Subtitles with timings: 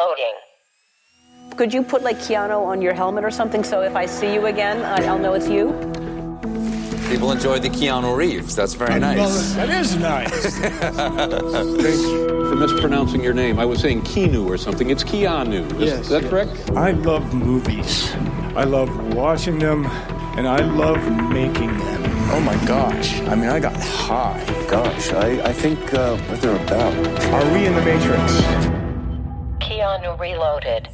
[0.00, 1.56] Loading.
[1.58, 4.46] Could you put like Keanu on your helmet or something so if I see you
[4.46, 5.66] again, I'll know it's you?
[7.10, 8.56] People enjoy the Keanu Reeves.
[8.56, 9.52] That's very nice.
[9.56, 10.56] That is nice.
[10.58, 13.58] Thank you for mispronouncing your name.
[13.58, 14.88] I was saying Keanu or something.
[14.88, 15.66] It's Keanu.
[15.74, 16.30] Is, Yes, is that yes.
[16.30, 16.70] correct?
[16.70, 18.10] I love movies.
[18.56, 19.84] I love watching them,
[20.38, 22.02] and I love making them.
[22.32, 23.20] Oh my gosh.
[23.22, 24.42] I mean, I got high.
[24.70, 26.94] Gosh, I, I think uh, what they're about.
[27.34, 28.69] Are we in the Matrix?
[29.90, 30.88] Keanu Reloaded.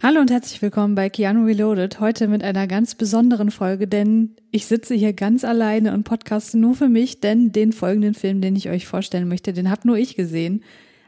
[0.00, 1.98] Hallo und herzlich willkommen bei Keanu Reloaded.
[1.98, 6.76] Heute mit einer ganz besonderen Folge, denn ich sitze hier ganz alleine und podcaste nur
[6.76, 10.14] für mich, denn den folgenden Film, den ich euch vorstellen möchte, den hab nur ich
[10.14, 10.62] gesehen.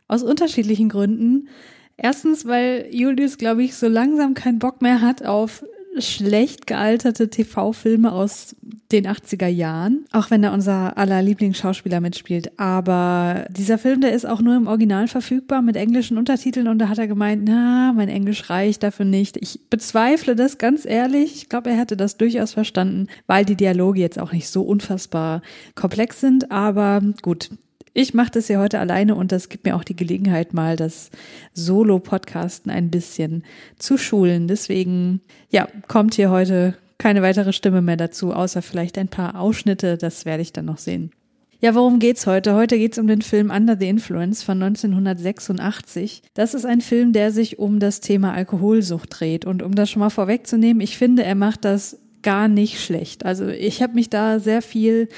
[0.08, 1.48] Aus unterschiedlichen Gründen.
[1.96, 5.64] Erstens, weil Julius, glaube ich, so langsam keinen Bock mehr hat auf
[6.00, 8.56] schlecht gealterte TV-Filme aus
[8.92, 12.58] den 80er Jahren, auch wenn da unser aller Lieblingsschauspieler mitspielt.
[12.58, 16.88] Aber dieser Film, der ist auch nur im Original verfügbar mit englischen Untertiteln und da
[16.88, 19.36] hat er gemeint, na, mein Englisch reicht dafür nicht.
[19.36, 21.34] Ich bezweifle das ganz ehrlich.
[21.34, 25.42] Ich glaube, er hätte das durchaus verstanden, weil die Dialoge jetzt auch nicht so unfassbar
[25.74, 26.50] komplex sind.
[26.50, 27.50] Aber gut,
[27.94, 31.10] ich mache das ja heute alleine und das gibt mir auch die Gelegenheit, mal das
[31.54, 33.44] Solo-Podcasten ein bisschen
[33.78, 34.48] zu schulen.
[34.48, 39.96] Deswegen, ja, kommt hier heute keine weitere Stimme mehr dazu, außer vielleicht ein paar Ausschnitte.
[39.96, 41.12] Das werde ich dann noch sehen.
[41.60, 42.54] Ja, worum geht's heute?
[42.54, 46.22] Heute geht's um den Film Under the Influence von 1986.
[46.34, 49.44] Das ist ein Film, der sich um das Thema Alkoholsucht dreht.
[49.44, 53.24] Und um das schon mal vorwegzunehmen, ich finde, er macht das gar nicht schlecht.
[53.24, 55.08] Also ich habe mich da sehr viel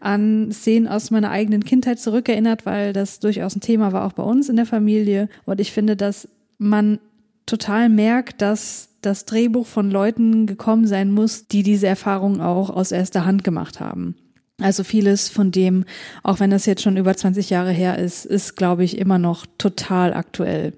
[0.00, 4.22] an Szenen aus meiner eigenen Kindheit zurückerinnert, weil das durchaus ein Thema war auch bei
[4.22, 5.28] uns in der Familie.
[5.44, 6.98] Und ich finde, dass man
[7.46, 12.92] total merkt, dass das Drehbuch von Leuten gekommen sein muss, die diese Erfahrung auch aus
[12.92, 14.16] erster Hand gemacht haben.
[14.60, 15.84] Also vieles von dem,
[16.22, 19.46] auch wenn das jetzt schon über 20 Jahre her ist, ist, glaube ich, immer noch
[19.58, 20.72] total aktuell.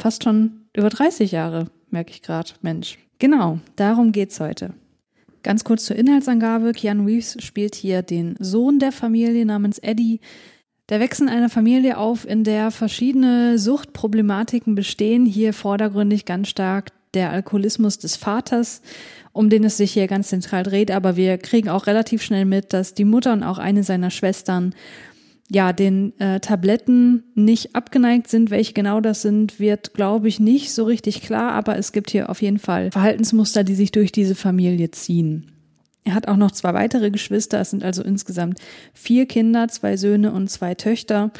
[0.00, 2.98] Fast schon über 30 Jahre, merke ich gerade, Mensch.
[3.18, 4.72] Genau, darum geht's heute.
[5.42, 6.72] Ganz kurz zur Inhaltsangabe.
[6.72, 10.20] Keanu Reeves spielt hier den Sohn der Familie namens Eddie.
[10.88, 15.26] Der wächst in einer Familie auf, in der verschiedene Suchtproblematiken bestehen.
[15.26, 18.82] Hier vordergründig ganz stark der Alkoholismus des Vaters,
[19.32, 20.90] um den es sich hier ganz zentral dreht.
[20.90, 24.74] Aber wir kriegen auch relativ schnell mit, dass die Mutter und auch eine seiner Schwestern
[25.50, 28.50] ja, den äh, Tabletten nicht abgeneigt sind.
[28.50, 32.28] Welche genau das sind, wird, glaube ich, nicht so richtig klar, aber es gibt hier
[32.28, 35.52] auf jeden Fall Verhaltensmuster, die sich durch diese Familie ziehen.
[36.04, 38.60] Er hat auch noch zwei weitere Geschwister, es sind also insgesamt
[38.94, 41.32] vier Kinder, zwei Söhne und zwei Töchter.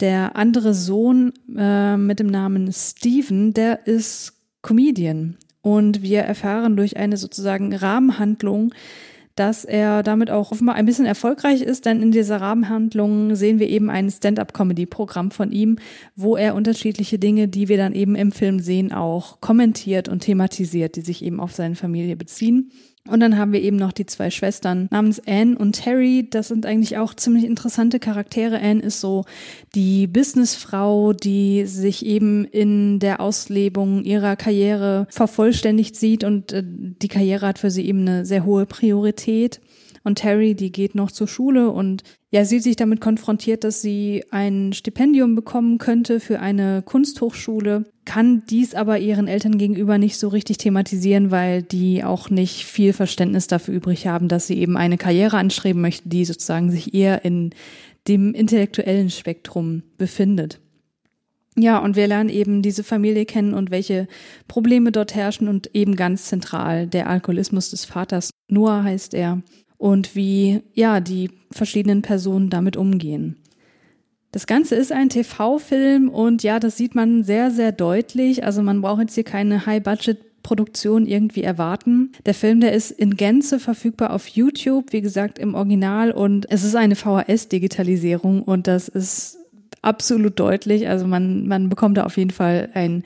[0.00, 5.36] Der andere Sohn äh, mit dem Namen Steven, der ist Comedian.
[5.60, 8.72] Und wir erfahren durch eine sozusagen Rahmenhandlung,
[9.38, 13.68] dass er damit auch offenbar ein bisschen erfolgreich ist, denn in dieser Rahmenhandlung sehen wir
[13.68, 15.76] eben ein Stand-up-Comedy-Programm von ihm,
[16.16, 20.96] wo er unterschiedliche Dinge, die wir dann eben im Film sehen, auch kommentiert und thematisiert,
[20.96, 22.72] die sich eben auf seine Familie beziehen.
[23.08, 26.28] Und dann haben wir eben noch die zwei Schwestern namens Anne und Terry.
[26.30, 28.60] Das sind eigentlich auch ziemlich interessante Charaktere.
[28.60, 29.24] Anne ist so
[29.74, 37.08] die Businessfrau, die sich eben in der Auslebung ihrer Karriere vervollständigt sieht und äh, die
[37.08, 39.60] Karriere hat für sie eben eine sehr hohe Priorität.
[40.04, 44.22] Und Terry, die geht noch zur Schule und ja, sieht sich damit konfrontiert, dass sie
[44.30, 50.28] ein Stipendium bekommen könnte für eine Kunsthochschule, kann dies aber ihren Eltern gegenüber nicht so
[50.28, 54.98] richtig thematisieren, weil die auch nicht viel Verständnis dafür übrig haben, dass sie eben eine
[54.98, 57.50] Karriere anstreben möchte, die sozusagen sich eher in
[58.08, 60.60] dem intellektuellen Spektrum befindet.
[61.56, 64.06] Ja, und wir lernen eben diese Familie kennen und welche
[64.46, 68.30] Probleme dort herrschen und eben ganz zentral der Alkoholismus des Vaters.
[68.48, 69.42] Noah heißt er
[69.78, 73.36] und wie ja die verschiedenen Personen damit umgehen.
[74.32, 78.44] Das Ganze ist ein TV-Film und ja, das sieht man sehr, sehr deutlich.
[78.44, 82.12] Also man braucht jetzt hier keine High-Budget-Produktion irgendwie erwarten.
[82.26, 86.62] Der Film, der ist in Gänze verfügbar auf YouTube, wie gesagt, im Original und es
[86.62, 89.38] ist eine VHS-Digitalisierung und das ist
[89.80, 90.88] absolut deutlich.
[90.88, 93.04] Also man, man bekommt da auf jeden Fall ein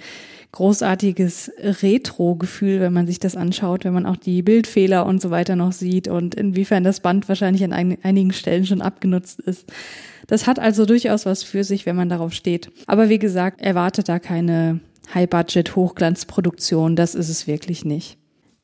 [0.53, 5.57] großartiges Retro-Gefühl, wenn man sich das anschaut, wenn man auch die Bildfehler und so weiter
[5.57, 9.73] noch sieht und inwiefern das Band wahrscheinlich an ein, einigen Stellen schon abgenutzt ist.
[10.27, 12.71] Das hat also durchaus was für sich, wenn man darauf steht.
[12.87, 14.81] Aber wie gesagt, erwartet da keine
[15.15, 16.97] High-Budget-Hochglanzproduktion.
[16.97, 18.19] Das ist es wirklich nicht.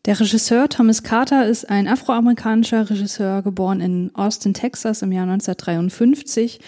[0.04, 6.60] Der Regisseur Thomas Carter ist ein afroamerikanischer Regisseur, geboren in Austin, Texas im Jahr 1953.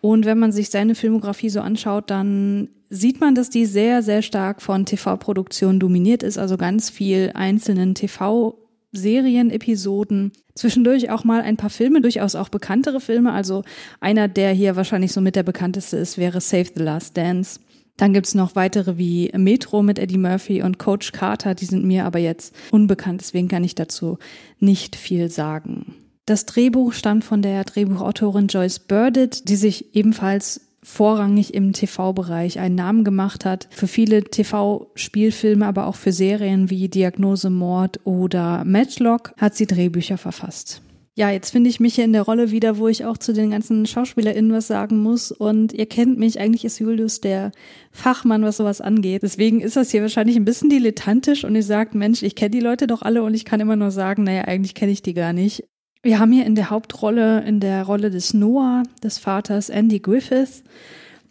[0.00, 4.20] Und wenn man sich seine Filmografie so anschaut, dann sieht man, dass die sehr, sehr
[4.20, 10.32] stark von TV-Produktionen dominiert ist, also ganz viel einzelnen TV-Serien, Episoden.
[10.54, 13.32] Zwischendurch auch mal ein paar Filme, durchaus auch bekanntere Filme.
[13.32, 13.64] Also
[14.00, 17.60] einer, der hier wahrscheinlich so mit der bekannteste ist, wäre Save the Last Dance.
[17.96, 22.04] Dann gibt's noch weitere wie Metro mit Eddie Murphy und Coach Carter, die sind mir
[22.04, 24.18] aber jetzt unbekannt, deswegen kann ich dazu
[24.58, 25.94] nicht viel sagen.
[26.26, 32.74] Das Drehbuch stammt von der Drehbuchautorin Joyce Burdett, die sich ebenfalls vorrangig im TV-Bereich einen
[32.74, 33.68] Namen gemacht hat.
[33.70, 40.18] Für viele TV-Spielfilme, aber auch für Serien wie Diagnose Mord oder Matchlock hat sie Drehbücher
[40.18, 40.82] verfasst.
[41.14, 43.50] Ja, jetzt finde ich mich hier in der Rolle wieder, wo ich auch zu den
[43.50, 45.30] ganzen SchauspielerInnen was sagen muss.
[45.30, 47.52] Und ihr kennt mich, eigentlich ist Julius der
[47.90, 49.22] Fachmann, was sowas angeht.
[49.22, 52.60] Deswegen ist das hier wahrscheinlich ein bisschen dilettantisch und ihr sagt, Mensch, ich kenne die
[52.60, 55.34] Leute doch alle und ich kann immer nur sagen, naja, eigentlich kenne ich die gar
[55.34, 55.64] nicht.
[56.04, 60.64] Wir haben hier in der Hauptrolle, in der Rolle des Noah, des Vaters Andy Griffith.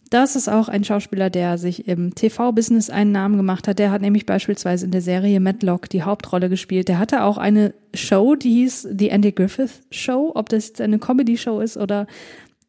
[0.09, 3.79] Das ist auch ein Schauspieler, der sich im TV-Business einen Namen gemacht hat.
[3.79, 6.87] Der hat nämlich beispielsweise in der Serie Matlock die Hauptrolle gespielt.
[6.87, 10.31] Der hatte auch eine Show, die hieß die Andy Griffith Show.
[10.35, 12.07] Ob das jetzt eine Comedy-Show ist oder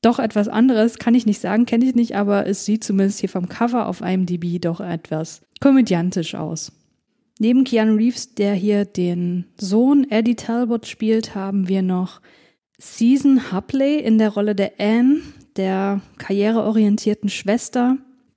[0.02, 3.28] doch etwas anderes, kann ich nicht sagen, kenne ich nicht, aber es sieht zumindest hier
[3.28, 6.72] vom Cover auf IMDb doch etwas komödiantisch aus.
[7.42, 12.20] Neben Keanu Reeves, der hier den Sohn Eddie Talbot spielt, haben wir noch
[12.78, 15.22] Season Hupley in der Rolle der Anne,
[15.56, 17.96] der karriereorientierten Schwester.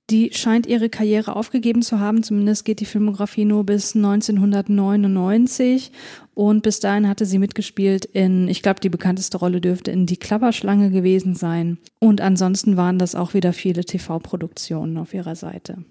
[0.10, 5.92] Die scheint ihre Karriere aufgegeben zu haben, zumindest geht die Filmografie nur bis 1999
[6.34, 10.18] und bis dahin hatte sie mitgespielt in, ich glaube, die bekannteste Rolle dürfte in Die
[10.18, 15.86] Klapperschlange gewesen sein und ansonsten waren das auch wieder viele TV-Produktionen auf ihrer Seite.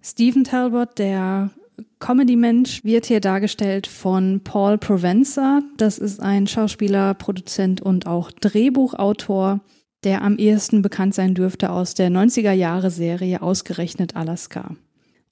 [0.00, 1.50] Stephen Talbot, der
[1.98, 5.62] Comedy-Mensch wird hier dargestellt von Paul Provenza.
[5.76, 9.60] Das ist ein Schauspieler, Produzent und auch Drehbuchautor,
[10.04, 14.76] der am ehesten bekannt sein dürfte aus der 90er-Jahre-Serie Ausgerechnet Alaska.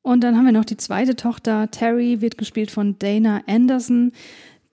[0.03, 1.71] Und dann haben wir noch die zweite Tochter.
[1.71, 4.13] Terry wird gespielt von Dana Anderson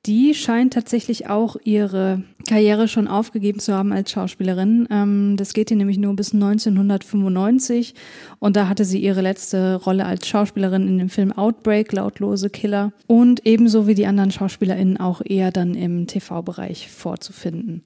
[0.06, 4.88] die scheint tatsächlich auch ihre Karriere schon aufgegeben zu haben als Schauspielerin.
[4.90, 7.96] Ähm, das geht hier nämlich nur bis 1995
[8.40, 12.94] und da hatte sie ihre letzte Rolle als Schauspielerin in dem Film Outbreak, Lautlose Killer
[13.08, 17.84] und ebenso wie die anderen SchauspielerInnen auch eher dann im TV-Bereich vorzufinden.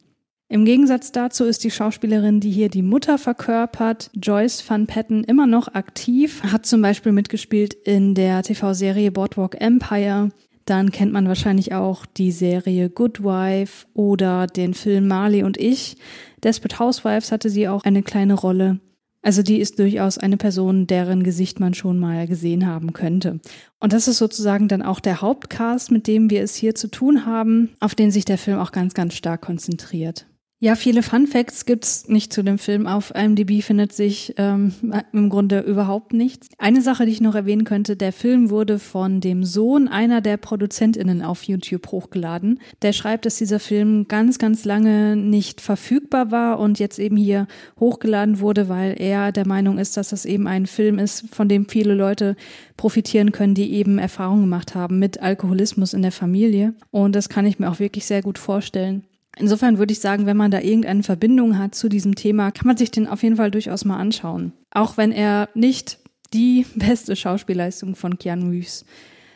[0.50, 5.48] Im Gegensatz dazu ist die Schauspielerin, die hier die Mutter verkörpert, Joyce Van Patten, immer
[5.48, 10.30] noch aktiv, hat zum Beispiel mitgespielt in der TV-Serie Boardwalk Empire,
[10.66, 15.98] dann kennt man wahrscheinlich auch die Serie Good Wife oder den Film Marley und ich.
[16.44, 18.80] Desperate Housewives hatte sie auch eine kleine Rolle.
[19.22, 23.40] Also die ist durchaus eine Person, deren Gesicht man schon mal gesehen haben könnte.
[23.80, 27.26] Und das ist sozusagen dann auch der Hauptcast, mit dem wir es hier zu tun
[27.26, 30.26] haben, auf den sich der Film auch ganz, ganz stark konzentriert.
[30.64, 32.88] Ja, viele Fun Facts gibt's nicht zu dem Film.
[32.88, 34.74] Auf IMDb findet sich ähm,
[35.12, 36.48] im Grunde überhaupt nichts.
[36.58, 40.38] Eine Sache, die ich noch erwähnen könnte, der Film wurde von dem Sohn einer der
[40.38, 42.62] ProduzentInnen auf YouTube hochgeladen.
[42.82, 47.46] Der schreibt, dass dieser Film ganz, ganz lange nicht verfügbar war und jetzt eben hier
[47.78, 51.68] hochgeladen wurde, weil er der Meinung ist, dass das eben ein Film ist, von dem
[51.68, 52.38] viele Leute
[52.78, 56.74] profitieren können, die eben Erfahrungen gemacht haben mit Alkoholismus in der Familie.
[56.90, 59.04] Und das kann ich mir auch wirklich sehr gut vorstellen.
[59.38, 62.78] Insofern würde ich sagen, wenn man da irgendeine Verbindung hat zu diesem Thema, kann man
[62.78, 64.54] sich den auf jeden Fall durchaus mal anschauen.
[64.72, 65.98] Auch wenn er nicht
[66.34, 68.86] die beste Schauspielleistung von Keanu Reeves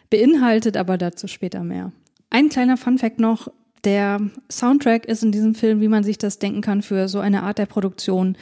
[0.09, 1.91] beinhaltet, aber dazu später mehr.
[2.29, 3.47] Ein kleiner Funfact noch.
[3.83, 4.19] Der
[4.51, 7.57] Soundtrack ist in diesem Film, wie man sich das denken kann, für so eine Art
[7.57, 8.37] der Produktion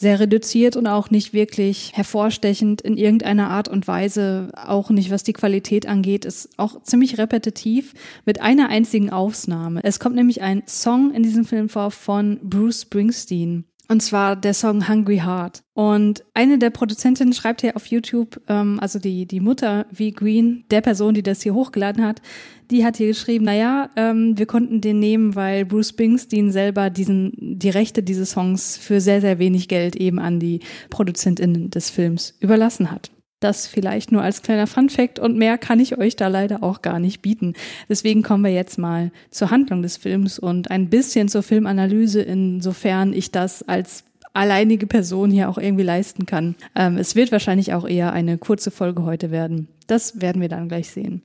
[0.00, 5.24] sehr reduziert und auch nicht wirklich hervorstechend in irgendeiner Art und Weise, auch nicht was
[5.24, 7.92] die Qualität angeht, ist auch ziemlich repetitiv
[8.24, 9.80] mit einer einzigen Ausnahme.
[9.84, 13.69] Es kommt nämlich ein Song in diesem Film vor von Bruce Springsteen.
[13.90, 15.64] Und zwar der Song Hungry Heart.
[15.74, 20.64] Und eine der Produzentinnen schreibt hier auf YouTube, ähm, also die, die Mutter wie Green,
[20.70, 22.22] der Person, die das hier hochgeladen hat,
[22.70, 27.32] die hat hier geschrieben, naja, ähm, wir konnten den nehmen, weil Bruce Springsteen selber diesen,
[27.36, 32.36] die Rechte dieses Songs für sehr, sehr wenig Geld eben an die ProduzentInnen des Films
[32.38, 33.10] überlassen hat.
[33.40, 36.98] Das vielleicht nur als kleiner Funfact und mehr kann ich euch da leider auch gar
[36.98, 37.54] nicht bieten.
[37.88, 43.14] Deswegen kommen wir jetzt mal zur Handlung des Films und ein bisschen zur Filmanalyse, insofern
[43.14, 44.04] ich das als
[44.34, 46.54] alleinige Person hier auch irgendwie leisten kann.
[46.76, 49.68] Ähm, es wird wahrscheinlich auch eher eine kurze Folge heute werden.
[49.86, 51.22] Das werden wir dann gleich sehen.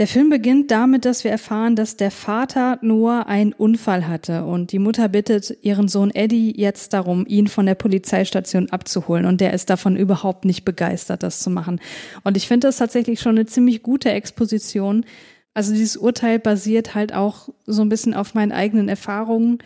[0.00, 4.72] Der Film beginnt damit, dass wir erfahren, dass der Vater Noah einen Unfall hatte und
[4.72, 9.52] die Mutter bittet ihren Sohn Eddie jetzt darum, ihn von der Polizeistation abzuholen und der
[9.52, 11.82] ist davon überhaupt nicht begeistert, das zu machen.
[12.24, 15.04] Und ich finde das tatsächlich schon eine ziemlich gute Exposition.
[15.52, 19.58] Also dieses Urteil basiert halt auch so ein bisschen auf meinen eigenen Erfahrungen.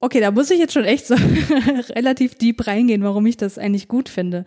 [0.00, 1.14] Okay, da muss ich jetzt schon echt so
[1.96, 4.44] relativ deep reingehen, warum ich das eigentlich gut finde.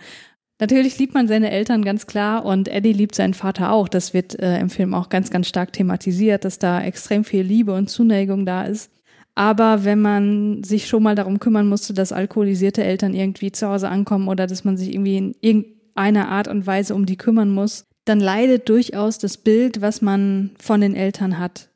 [0.59, 3.89] Natürlich liebt man seine Eltern ganz klar und Eddie liebt seinen Vater auch.
[3.89, 7.74] Das wird äh, im Film auch ganz, ganz stark thematisiert, dass da extrem viel Liebe
[7.74, 8.89] und Zuneigung da ist.
[9.35, 13.89] Aber wenn man sich schon mal darum kümmern musste, dass alkoholisierte Eltern irgendwie zu Hause
[13.89, 17.85] ankommen oder dass man sich irgendwie in irgendeiner Art und Weise um die kümmern muss,
[18.05, 21.69] dann leidet durchaus das Bild, was man von den Eltern hat,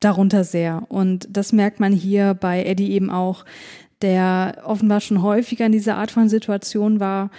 [0.00, 0.84] darunter sehr.
[0.88, 3.44] Und das merkt man hier bei Eddie eben auch,
[4.00, 7.30] der offenbar schon häufiger in dieser Art von Situation war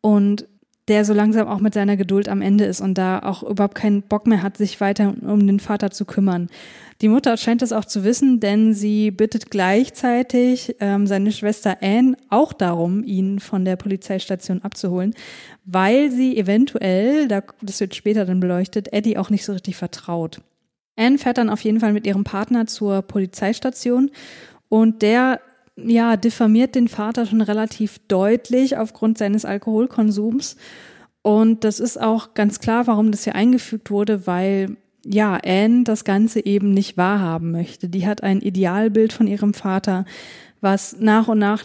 [0.00, 0.46] und
[0.90, 4.02] der so langsam auch mit seiner Geduld am Ende ist und da auch überhaupt keinen
[4.02, 6.48] Bock mehr hat, sich weiter um den Vater zu kümmern.
[7.00, 12.16] Die Mutter scheint das auch zu wissen, denn sie bittet gleichzeitig ähm, seine Schwester Anne
[12.28, 15.14] auch darum, ihn von der Polizeistation abzuholen,
[15.64, 20.40] weil sie eventuell, das wird später dann beleuchtet, Eddie auch nicht so richtig vertraut.
[20.96, 24.10] Anne fährt dann auf jeden Fall mit ihrem Partner zur Polizeistation
[24.68, 25.40] und der
[25.86, 30.56] ja, diffamiert den Vater schon relativ deutlich aufgrund seines Alkoholkonsums.
[31.22, 36.04] Und das ist auch ganz klar, warum das hier eingefügt wurde, weil ja, Anne das
[36.04, 37.88] Ganze eben nicht wahrhaben möchte.
[37.88, 40.04] Die hat ein Idealbild von ihrem Vater,
[40.60, 41.64] was nach und nach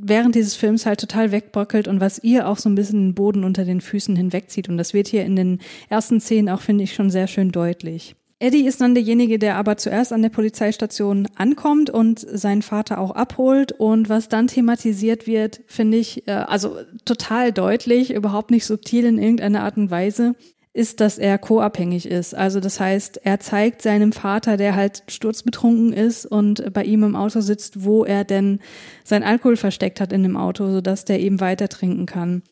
[0.00, 3.44] während dieses Films halt total wegbröckelt und was ihr auch so ein bisschen den Boden
[3.44, 4.68] unter den Füßen hinwegzieht.
[4.68, 8.14] Und das wird hier in den ersten Szenen auch, finde ich, schon sehr schön deutlich.
[8.40, 13.10] Eddie ist dann derjenige, der aber zuerst an der Polizeistation ankommt und seinen Vater auch
[13.10, 13.72] abholt.
[13.72, 19.18] Und was dann thematisiert wird, finde ich äh, also total deutlich, überhaupt nicht subtil in
[19.18, 20.36] irgendeiner Art und Weise,
[20.72, 22.36] ist, dass er co-abhängig ist.
[22.36, 27.16] Also das heißt, er zeigt seinem Vater, der halt sturzbetrunken ist und bei ihm im
[27.16, 28.60] Auto sitzt, wo er denn
[29.02, 32.42] sein Alkohol versteckt hat in dem Auto, sodass der eben weiter trinken kann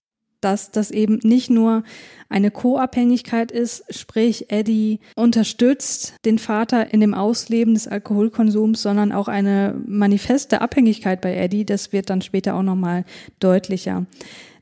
[0.46, 1.82] dass das eben nicht nur
[2.28, 9.26] eine Co-Abhängigkeit ist, sprich Eddie unterstützt den Vater in dem Ausleben des Alkoholkonsums, sondern auch
[9.26, 11.64] eine manifeste Abhängigkeit bei Eddie.
[11.64, 13.04] Das wird dann später auch nochmal
[13.40, 14.06] deutlicher.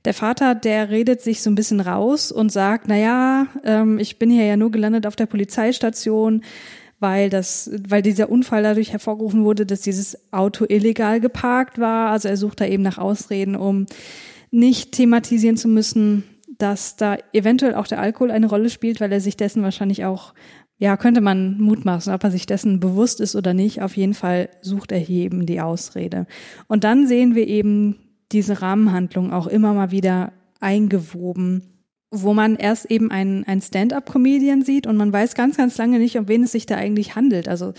[0.06, 4.18] Der Vater, der redet sich so ein bisschen raus und sagt, na ja, ähm, ich
[4.18, 6.42] bin hier ja nur gelandet auf der Polizeistation,
[6.98, 12.08] weil das, weil dieser Unfall dadurch hervorgerufen wurde, dass dieses Auto illegal geparkt war.
[12.08, 13.84] Also er sucht da eben nach Ausreden, um
[14.54, 16.22] nicht thematisieren zu müssen,
[16.58, 20.32] dass da eventuell auch der Alkohol eine Rolle spielt, weil er sich dessen wahrscheinlich auch,
[20.78, 23.82] ja, könnte man mutmaßen, ob er sich dessen bewusst ist oder nicht.
[23.82, 26.26] Auf jeden Fall sucht er hier eben die Ausrede.
[26.68, 27.96] Und dann sehen wir eben
[28.30, 31.73] diese Rahmenhandlung auch immer mal wieder eingewoben
[32.14, 36.16] wo man erst eben einen, einen Stand-up-Comedian sieht und man weiß ganz, ganz lange nicht,
[36.16, 37.48] um wen es sich da eigentlich handelt.
[37.48, 37.74] Also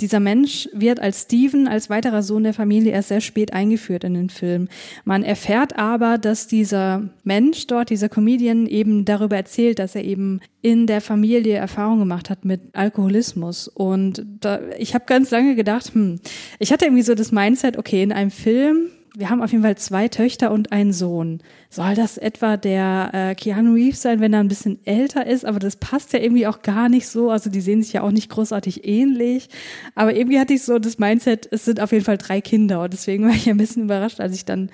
[0.00, 4.14] dieser Mensch wird als Steven, als weiterer Sohn der Familie erst sehr spät eingeführt in
[4.14, 4.68] den Film.
[5.04, 10.40] Man erfährt aber, dass dieser Mensch dort, dieser Comedian, eben darüber erzählt, dass er eben
[10.60, 13.68] in der Familie Erfahrung gemacht hat mit Alkoholismus.
[13.68, 16.20] Und da, ich habe ganz lange gedacht, hm,
[16.58, 19.78] ich hatte irgendwie so das Mindset, okay, in einem Film wir haben auf jeden Fall
[19.78, 21.40] zwei Töchter und einen Sohn.
[21.70, 25.46] Soll das etwa der äh, Keanu Reeves sein, wenn er ein bisschen älter ist?
[25.46, 27.30] Aber das passt ja irgendwie auch gar nicht so.
[27.30, 29.48] Also die sehen sich ja auch nicht großartig ähnlich.
[29.94, 32.82] Aber irgendwie hatte ich so das Mindset, es sind auf jeden Fall drei Kinder.
[32.82, 34.70] Und deswegen war ich ein bisschen überrascht, als ich dann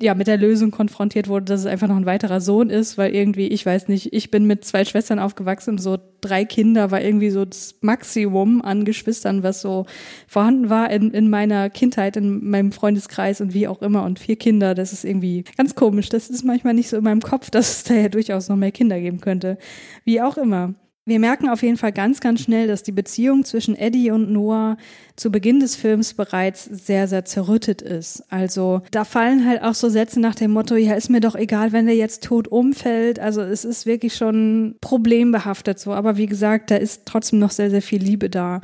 [0.00, 3.14] ja mit der Lösung konfrontiert wurde, dass es einfach noch ein weiterer Sohn ist, weil
[3.14, 7.30] irgendwie, ich weiß nicht, ich bin mit zwei Schwestern aufgewachsen, so drei Kinder war irgendwie
[7.30, 9.86] so das Maximum an Geschwistern, was so
[10.26, 14.04] vorhanden war in, in meiner Kindheit, in meinem Freundeskreis und wie auch immer.
[14.04, 16.08] Und vier Kinder, das ist irgendwie ganz komisch.
[16.08, 18.72] Das ist manchmal nicht so in meinem Kopf, dass es da ja durchaus noch mehr
[18.72, 19.58] Kinder geben könnte.
[20.04, 20.74] Wie auch immer.
[21.06, 24.76] Wir merken auf jeden Fall ganz, ganz schnell, dass die Beziehung zwischen Eddie und Noah
[25.16, 28.22] zu Beginn des Films bereits sehr, sehr zerrüttet ist.
[28.30, 31.72] Also da fallen halt auch so Sätze nach dem Motto, ja, ist mir doch egal,
[31.72, 33.18] wenn der jetzt tot umfällt.
[33.18, 35.92] Also es ist wirklich schon problembehaftet so.
[35.92, 38.60] Aber wie gesagt, da ist trotzdem noch sehr, sehr viel Liebe da,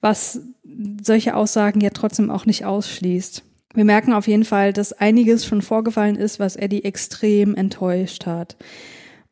[0.00, 0.40] was
[1.02, 3.44] solche Aussagen ja trotzdem auch nicht ausschließt.
[3.74, 8.56] Wir merken auf jeden Fall, dass einiges schon vorgefallen ist, was Eddie extrem enttäuscht hat.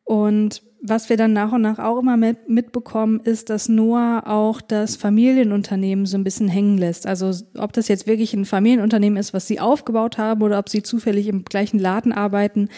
[0.09, 4.59] Und was wir dann nach und nach auch immer mit, mitbekommen, ist, dass Noah auch
[4.59, 7.05] das Familienunternehmen so ein bisschen hängen lässt.
[7.05, 10.81] Also ob das jetzt wirklich ein Familienunternehmen ist, was sie aufgebaut haben oder ob sie
[10.81, 12.69] zufällig im gleichen Laden arbeiten,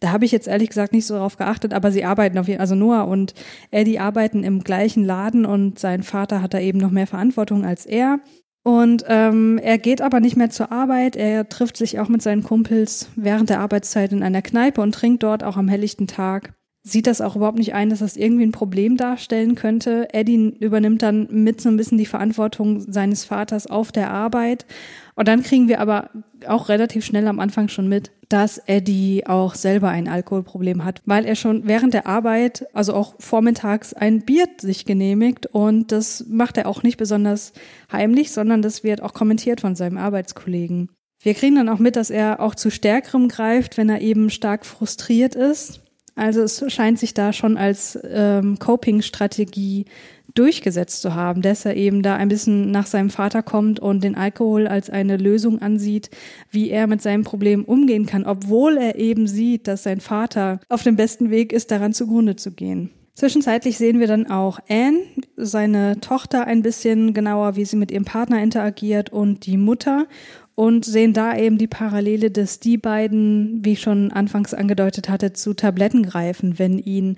[0.00, 2.58] da habe ich jetzt ehrlich gesagt nicht so drauf geachtet, aber sie arbeiten auf jeden
[2.58, 3.34] Fall, also Noah und
[3.70, 7.86] Eddie arbeiten im gleichen Laden und sein Vater hat da eben noch mehr Verantwortung als
[7.86, 8.18] er.
[8.64, 11.14] Und ähm, er geht aber nicht mehr zur Arbeit.
[11.14, 15.22] Er trifft sich auch mit seinen Kumpels während der Arbeitszeit in einer Kneipe und trinkt
[15.22, 16.52] dort auch am helllichten Tag
[16.90, 20.12] sieht das auch überhaupt nicht ein, dass das irgendwie ein Problem darstellen könnte.
[20.12, 24.66] Eddie übernimmt dann mit so ein bisschen die Verantwortung seines Vaters auf der Arbeit.
[25.14, 26.10] Und dann kriegen wir aber
[26.46, 31.24] auch relativ schnell am Anfang schon mit, dass Eddie auch selber ein Alkoholproblem hat, weil
[31.24, 35.46] er schon während der Arbeit, also auch vormittags, ein Bier sich genehmigt.
[35.46, 37.52] Und das macht er auch nicht besonders
[37.92, 40.90] heimlich, sondern das wird auch kommentiert von seinem Arbeitskollegen.
[41.22, 44.64] Wir kriegen dann auch mit, dass er auch zu Stärkerem greift, wenn er eben stark
[44.64, 45.80] frustriert ist.
[46.20, 49.86] Also es scheint sich da schon als ähm, Coping-Strategie
[50.34, 54.16] durchgesetzt zu haben, dass er eben da ein bisschen nach seinem Vater kommt und den
[54.16, 56.10] Alkohol als eine Lösung ansieht,
[56.50, 60.82] wie er mit seinem Problem umgehen kann, obwohl er eben sieht, dass sein Vater auf
[60.82, 62.90] dem besten Weg ist, daran zugrunde zu gehen.
[63.20, 65.00] Zwischenzeitlich sehen wir dann auch Anne,
[65.36, 70.06] seine Tochter ein bisschen genauer, wie sie mit ihrem Partner interagiert und die Mutter
[70.54, 75.34] und sehen da eben die Parallele, dass die beiden, wie ich schon anfangs angedeutet hatte,
[75.34, 77.16] zu Tabletten greifen, wenn ihnen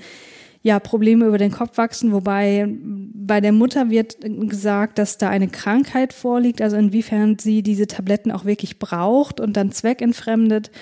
[0.63, 5.47] ja Probleme über den Kopf wachsen, wobei bei der Mutter wird gesagt, dass da eine
[5.47, 10.73] Krankheit vorliegt, also inwiefern sie diese Tabletten auch wirklich braucht und dann zweckentfremdet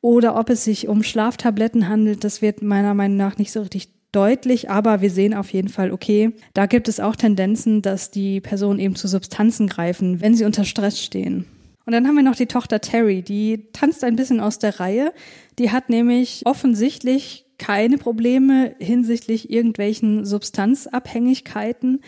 [0.00, 3.94] oder ob es sich um Schlaftabletten handelt, das wird meiner Meinung nach nicht so richtig
[4.14, 8.40] deutlich, aber wir sehen auf jeden Fall, okay, da gibt es auch Tendenzen, dass die
[8.40, 11.46] Personen eben zu Substanzen greifen, wenn sie unter Stress stehen.
[11.86, 15.12] Und dann haben wir noch die Tochter Terry, die tanzt ein bisschen aus der Reihe.
[15.58, 22.00] Die hat nämlich offensichtlich keine Probleme hinsichtlich irgendwelchen Substanzabhängigkeiten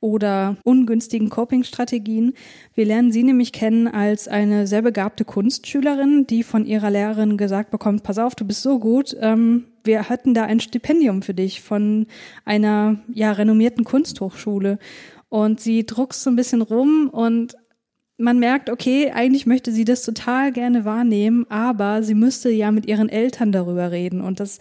[0.00, 2.34] oder ungünstigen Coping-Strategien.
[2.74, 7.70] Wir lernen sie nämlich kennen als eine sehr begabte Kunstschülerin, die von ihrer Lehrerin gesagt
[7.70, 11.60] bekommt, pass auf, du bist so gut, ähm, wir hatten da ein Stipendium für dich
[11.60, 12.06] von
[12.44, 14.78] einer ja renommierten Kunsthochschule.
[15.28, 17.56] Und sie druckst so ein bisschen rum und
[18.18, 22.86] man merkt, okay, eigentlich möchte sie das total gerne wahrnehmen, aber sie müsste ja mit
[22.86, 24.58] ihren Eltern darüber reden und das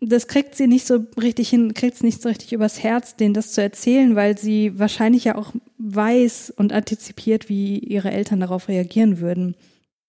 [0.00, 3.34] das kriegt sie nicht so richtig hin, kriegt es nicht so richtig übers Herz, denen
[3.34, 8.68] das zu erzählen, weil sie wahrscheinlich ja auch weiß und antizipiert, wie ihre Eltern darauf
[8.68, 9.56] reagieren würden.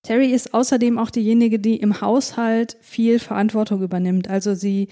[0.03, 4.29] Terry ist außerdem auch diejenige, die im Haushalt viel Verantwortung übernimmt.
[4.29, 4.88] Also sie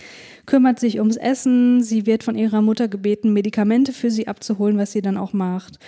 [0.45, 4.91] kümmert sich ums Essen, sie wird von ihrer Mutter gebeten, Medikamente für sie abzuholen, was
[4.91, 5.79] sie dann auch macht.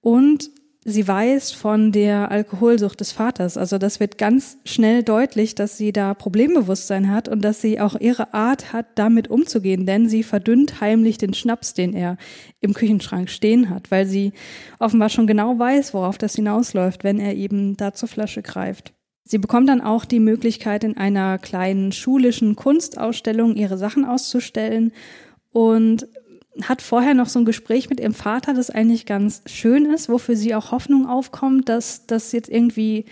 [0.00, 0.50] Und
[0.84, 3.56] sie weiß von der Alkoholsucht des Vaters.
[3.56, 8.00] Also das wird ganz schnell deutlich, dass sie da Problembewusstsein hat und dass sie auch
[8.00, 12.16] ihre Art hat, damit umzugehen, denn sie verdünnt heimlich den Schnaps, den er
[12.60, 14.32] im Küchenschrank stehen hat, weil sie
[14.78, 18.94] offenbar schon genau weiß, worauf das hinausläuft, wenn er eben da zur Flasche greift.
[19.24, 24.92] Sie bekommt dann auch die Möglichkeit, in einer kleinen schulischen Kunstausstellung ihre Sachen auszustellen
[25.52, 26.08] und
[26.62, 30.36] hat vorher noch so ein Gespräch mit ihrem Vater, das eigentlich ganz schön ist, wofür
[30.36, 33.04] sie auch Hoffnung aufkommt, dass das jetzt irgendwie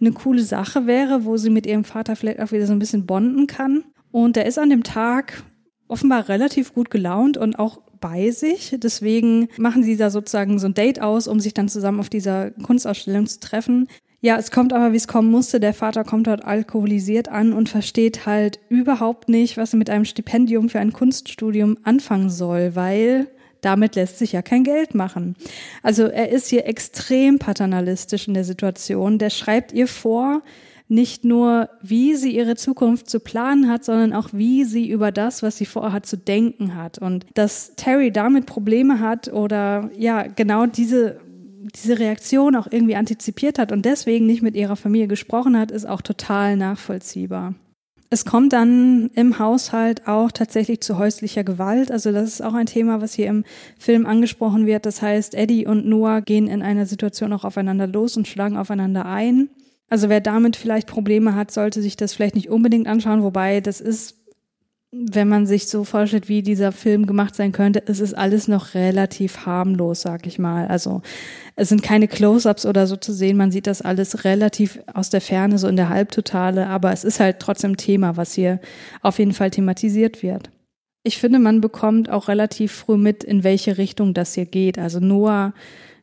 [0.00, 3.06] eine coole Sache wäre, wo sie mit ihrem Vater vielleicht auch wieder so ein bisschen
[3.06, 3.84] bonden kann.
[4.12, 5.42] Und er ist an dem Tag
[5.88, 8.76] offenbar relativ gut gelaunt und auch bei sich.
[8.78, 12.50] Deswegen machen sie da sozusagen so ein Date aus, um sich dann zusammen auf dieser
[12.50, 13.88] Kunstausstellung zu treffen.
[14.24, 15.60] Ja, es kommt aber, wie es kommen musste.
[15.60, 20.06] Der Vater kommt dort alkoholisiert an und versteht halt überhaupt nicht, was er mit einem
[20.06, 23.26] Stipendium für ein Kunststudium anfangen soll, weil
[23.60, 25.36] damit lässt sich ja kein Geld machen.
[25.82, 29.18] Also er ist hier extrem paternalistisch in der Situation.
[29.18, 30.40] Der schreibt ihr vor,
[30.88, 35.42] nicht nur, wie sie ihre Zukunft zu planen hat, sondern auch, wie sie über das,
[35.42, 36.96] was sie vorhat, zu denken hat.
[36.96, 41.20] Und dass Terry damit Probleme hat oder ja, genau diese
[41.74, 45.86] diese Reaktion auch irgendwie antizipiert hat und deswegen nicht mit ihrer Familie gesprochen hat, ist
[45.86, 47.54] auch total nachvollziehbar.
[48.10, 51.90] Es kommt dann im Haushalt auch tatsächlich zu häuslicher Gewalt.
[51.90, 53.44] Also das ist auch ein Thema, was hier im
[53.78, 54.86] Film angesprochen wird.
[54.86, 59.06] Das heißt, Eddie und Noah gehen in einer Situation auch aufeinander los und schlagen aufeinander
[59.06, 59.48] ein.
[59.88, 63.80] Also wer damit vielleicht Probleme hat, sollte sich das vielleicht nicht unbedingt anschauen, wobei das
[63.80, 64.23] ist
[64.96, 68.74] wenn man sich so vorstellt, wie dieser Film gemacht sein könnte, es ist alles noch
[68.74, 70.68] relativ harmlos, sag ich mal.
[70.68, 71.02] Also
[71.56, 73.36] es sind keine Close-ups oder so zu sehen.
[73.36, 76.68] Man sieht das alles relativ aus der Ferne, so in der Halbtotale.
[76.68, 78.60] Aber es ist halt trotzdem Thema, was hier
[79.02, 80.50] auf jeden Fall thematisiert wird.
[81.02, 84.78] Ich finde, man bekommt auch relativ früh mit, in welche Richtung das hier geht.
[84.78, 85.54] Also Noah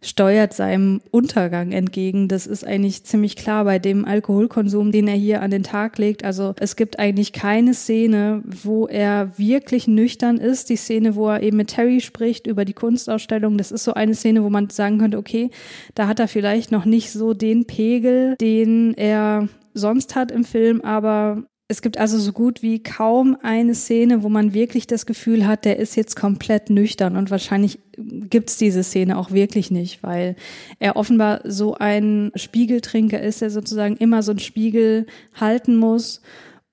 [0.03, 2.27] steuert seinem Untergang entgegen.
[2.27, 6.23] Das ist eigentlich ziemlich klar bei dem Alkoholkonsum, den er hier an den Tag legt.
[6.23, 10.69] Also es gibt eigentlich keine Szene, wo er wirklich nüchtern ist.
[10.69, 14.15] Die Szene, wo er eben mit Terry spricht über die Kunstausstellung, das ist so eine
[14.15, 15.51] Szene, wo man sagen könnte, okay,
[15.93, 20.81] da hat er vielleicht noch nicht so den Pegel, den er sonst hat im Film,
[20.81, 25.47] aber es gibt also so gut wie kaum eine Szene, wo man wirklich das Gefühl
[25.47, 27.15] hat, der ist jetzt komplett nüchtern.
[27.15, 30.35] Und wahrscheinlich gibt's diese Szene auch wirklich nicht, weil
[30.79, 36.21] er offenbar so ein Spiegeltrinker ist, der sozusagen immer so einen Spiegel halten muss.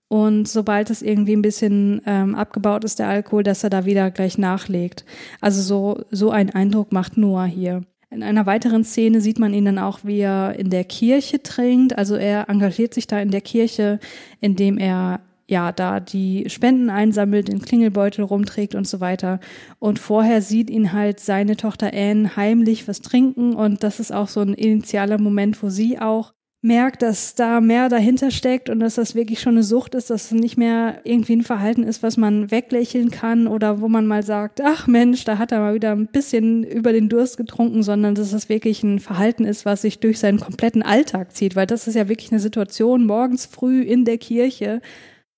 [0.08, 4.10] Und sobald es irgendwie ein bisschen ähm, abgebaut ist, der Alkohol, dass er da wieder
[4.10, 5.04] gleich nachlegt.
[5.40, 7.84] Also so, so ein Eindruck macht Noah hier.
[8.10, 11.98] In einer weiteren Szene sieht man ihn dann auch, wie er in der Kirche trinkt.
[11.98, 14.00] Also er engagiert sich da in der Kirche,
[14.40, 19.40] indem er ja da die Spenden einsammelt, den Klingelbeutel rumträgt und so weiter.
[19.78, 24.28] Und vorher sieht ihn halt seine Tochter Anne heimlich was trinken und das ist auch
[24.28, 28.96] so ein initialer Moment, wo sie auch merkt, dass da mehr dahinter steckt und dass
[28.96, 32.16] das wirklich schon eine Sucht ist, dass es nicht mehr irgendwie ein Verhalten ist, was
[32.16, 35.92] man weglächeln kann oder wo man mal sagt, ach Mensch, da hat er mal wieder
[35.92, 40.00] ein bisschen über den Durst getrunken, sondern dass das wirklich ein Verhalten ist, was sich
[40.00, 44.04] durch seinen kompletten Alltag zieht, weil das ist ja wirklich eine Situation morgens früh in
[44.04, 44.80] der Kirche,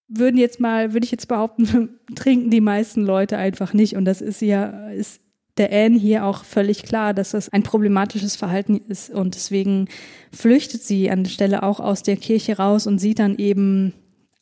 [0.09, 3.95] würden jetzt mal, würde ich jetzt behaupten, trinken die meisten Leute einfach nicht.
[3.95, 5.21] Und das ist ja, ist
[5.61, 9.89] der Anne hier auch völlig klar, dass das ein problematisches Verhalten ist und deswegen
[10.33, 13.93] flüchtet sie an der Stelle auch aus der Kirche raus und sieht dann eben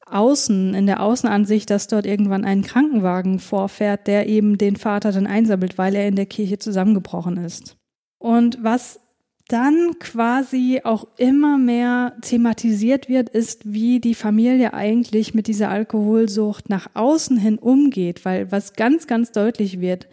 [0.07, 5.26] außen, in der Außenansicht, dass dort irgendwann ein Krankenwagen vorfährt, der eben den Vater dann
[5.26, 7.76] einsammelt, weil er in der Kirche zusammengebrochen ist.
[8.18, 9.00] Und was
[9.48, 16.68] dann quasi auch immer mehr thematisiert wird, ist, wie die Familie eigentlich mit dieser Alkoholsucht
[16.68, 20.07] nach außen hin umgeht, weil was ganz, ganz deutlich wird,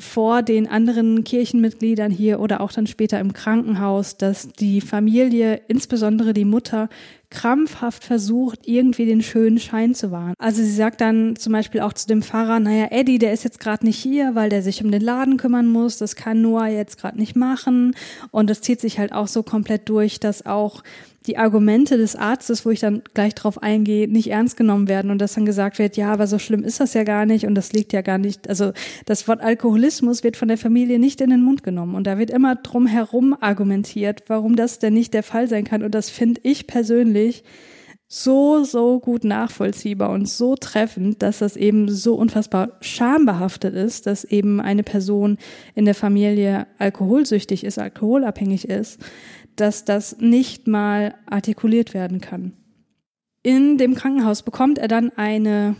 [0.00, 6.34] vor den anderen Kirchenmitgliedern hier oder auch dann später im Krankenhaus, dass die Familie, insbesondere
[6.34, 6.88] die Mutter,
[7.30, 10.34] krampfhaft versucht, irgendwie den schönen Schein zu wahren.
[10.38, 13.60] Also sie sagt dann zum Beispiel auch zu dem Pfarrer, naja, Eddie, der ist jetzt
[13.60, 16.98] gerade nicht hier, weil der sich um den Laden kümmern muss, das kann Noah jetzt
[16.98, 17.94] gerade nicht machen.
[18.30, 20.82] Und das zieht sich halt auch so komplett durch, dass auch
[21.26, 25.18] die Argumente des Arztes, wo ich dann gleich drauf eingehe, nicht ernst genommen werden und
[25.18, 27.72] dass dann gesagt wird, ja, aber so schlimm ist das ja gar nicht und das
[27.72, 28.72] liegt ja gar nicht, also
[29.06, 32.30] das Wort Alkoholismus wird von der Familie nicht in den Mund genommen und da wird
[32.30, 36.40] immer drum herum argumentiert, warum das denn nicht der Fall sein kann und das finde
[36.44, 37.42] ich persönlich
[38.06, 44.24] so, so gut nachvollziehbar und so treffend, dass das eben so unfassbar schambehaftet ist, dass
[44.24, 45.38] eben eine Person
[45.74, 49.00] in der Familie alkoholsüchtig ist, alkoholabhängig ist,
[49.56, 52.52] dass das nicht mal artikuliert werden kann.
[53.42, 55.76] In dem Krankenhaus bekommt er dann eine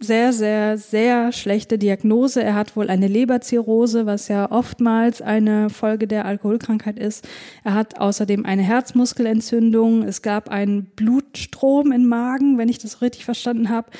[0.00, 2.42] sehr, sehr, sehr schlechte Diagnose.
[2.42, 7.26] Er hat wohl eine Leberzirrhose, was ja oftmals eine Folge der Alkoholkrankheit ist.
[7.62, 10.02] Er hat außerdem eine Herzmuskelentzündung.
[10.02, 13.90] Es gab einen Blutstrom im Magen, wenn ich das richtig verstanden habe,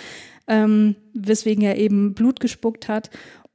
[0.46, 3.10] ähm, weswegen er eben Blut gespuckt hat.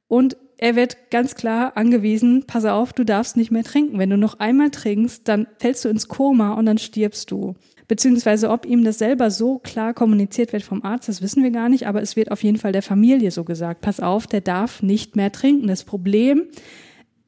[0.08, 3.98] Und er wird ganz klar angewiesen, pass auf, du darfst nicht mehr trinken.
[3.98, 7.54] Wenn du noch einmal trinkst, dann fällst du ins Koma und dann stirbst du.
[7.88, 11.70] Beziehungsweise ob ihm das selber so klar kommuniziert wird vom Arzt, das wissen wir gar
[11.70, 13.80] nicht, aber es wird auf jeden Fall der Familie so gesagt.
[13.80, 15.66] Pass auf, der darf nicht mehr trinken.
[15.66, 16.42] Das Problem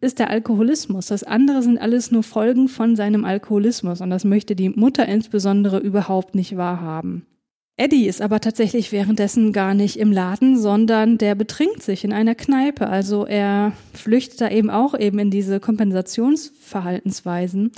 [0.03, 1.07] ist der Alkoholismus.
[1.07, 5.79] Das andere sind alles nur Folgen von seinem Alkoholismus und das möchte die Mutter insbesondere
[5.79, 7.25] überhaupt nicht wahrhaben.
[7.79, 12.35] Eddie ist aber tatsächlich währenddessen gar nicht im Laden, sondern der betrinkt sich in einer
[12.35, 12.87] Kneipe.
[12.87, 17.73] Also er flüchtet da eben auch eben in diese Kompensationsverhaltensweisen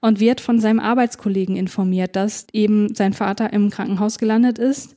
[0.00, 4.96] und wird von seinem Arbeitskollegen informiert, dass eben sein Vater im Krankenhaus gelandet ist.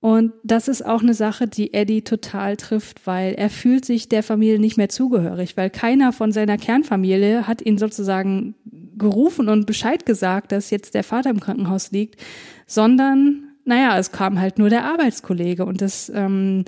[0.00, 4.22] Und das ist auch eine Sache, die Eddie total trifft, weil er fühlt sich der
[4.22, 8.54] Familie nicht mehr zugehörig, weil keiner von seiner Kernfamilie hat ihn sozusagen
[8.96, 12.20] gerufen und Bescheid gesagt, dass jetzt der Vater im Krankenhaus liegt,
[12.68, 16.64] sondern naja, es kam halt nur der Arbeitskollege und das, ähm,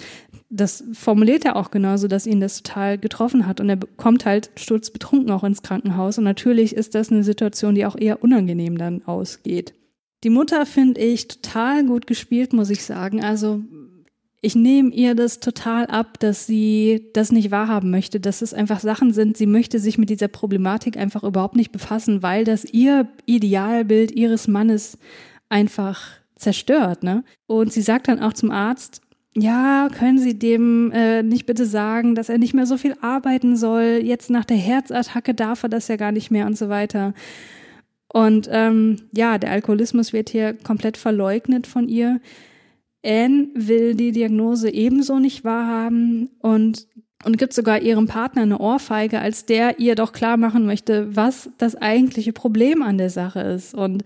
[0.50, 4.50] das formuliert er auch genauso, dass ihn das total getroffen hat und er kommt halt
[4.56, 9.02] sturzbetrunken auch ins Krankenhaus und natürlich ist das eine Situation, die auch eher unangenehm dann
[9.06, 9.72] ausgeht.
[10.24, 13.24] Die Mutter finde ich total gut gespielt, muss ich sagen.
[13.24, 13.62] Also
[14.42, 18.80] ich nehme ihr das total ab, dass sie das nicht wahrhaben möchte, dass es einfach
[18.80, 23.08] Sachen sind, sie möchte sich mit dieser Problematik einfach überhaupt nicht befassen, weil das ihr
[23.24, 24.98] Idealbild ihres Mannes
[25.48, 27.24] einfach zerstört, ne?
[27.46, 29.02] Und sie sagt dann auch zum Arzt,
[29.36, 33.56] ja, können Sie dem äh, nicht bitte sagen, dass er nicht mehr so viel arbeiten
[33.56, 34.00] soll?
[34.02, 37.14] Jetzt nach der Herzattacke darf er das ja gar nicht mehr und so weiter.
[38.12, 42.20] Und ähm, ja, der Alkoholismus wird hier komplett verleugnet von ihr.
[43.04, 46.88] Anne will die Diagnose ebenso nicht wahrhaben und,
[47.24, 51.50] und gibt sogar ihrem Partner eine Ohrfeige, als der ihr doch klar machen möchte, was
[51.56, 53.74] das eigentliche Problem an der Sache ist.
[53.74, 54.02] Und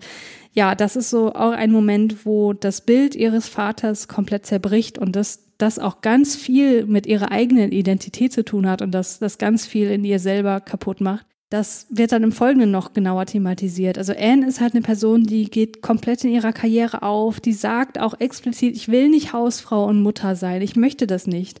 [0.55, 5.15] ja, das ist so auch ein Moment, wo das Bild ihres Vaters komplett zerbricht und
[5.15, 9.37] das, das auch ganz viel mit ihrer eigenen Identität zu tun hat und das, das
[9.37, 11.25] ganz viel in ihr selber kaputt macht.
[11.49, 13.97] Das wird dann im Folgenden noch genauer thematisiert.
[13.97, 17.99] Also Anne ist halt eine Person, die geht komplett in ihrer Karriere auf, die sagt
[17.99, 21.59] auch explizit, ich will nicht Hausfrau und Mutter sein, ich möchte das nicht.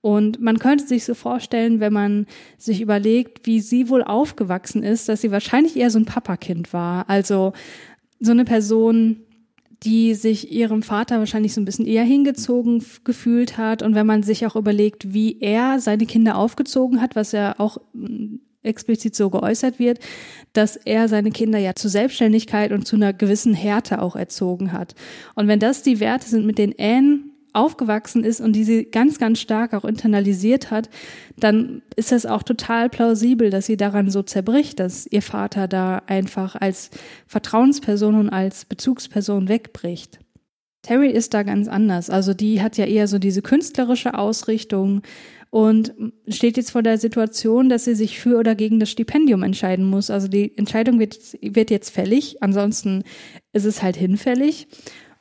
[0.00, 5.08] Und man könnte sich so vorstellen, wenn man sich überlegt, wie sie wohl aufgewachsen ist,
[5.08, 7.10] dass sie wahrscheinlich eher so ein Papakind war.
[7.10, 7.52] Also
[8.20, 9.20] so eine Person,
[9.82, 13.82] die sich ihrem Vater wahrscheinlich so ein bisschen eher hingezogen gefühlt hat.
[13.82, 17.78] Und wenn man sich auch überlegt, wie er seine Kinder aufgezogen hat, was ja auch
[17.92, 20.00] mm, explizit so geäußert wird,
[20.52, 24.96] dass er seine Kinder ja zur Selbstständigkeit und zu einer gewissen Härte auch erzogen hat.
[25.36, 27.20] Und wenn das die Werte sind, mit denen Anne
[27.52, 30.88] aufgewachsen ist und die sie ganz, ganz stark auch internalisiert hat,
[31.36, 36.02] dann ist es auch total plausibel, dass sie daran so zerbricht, dass ihr Vater da
[36.06, 36.90] einfach als
[37.26, 40.20] Vertrauensperson und als Bezugsperson wegbricht.
[40.82, 42.08] Terry ist da ganz anders.
[42.08, 45.02] Also die hat ja eher so diese künstlerische Ausrichtung
[45.50, 45.94] und
[46.28, 50.10] steht jetzt vor der Situation, dass sie sich für oder gegen das Stipendium entscheiden muss.
[50.10, 53.02] Also die Entscheidung wird, wird jetzt fällig, ansonsten
[53.52, 54.68] ist es halt hinfällig.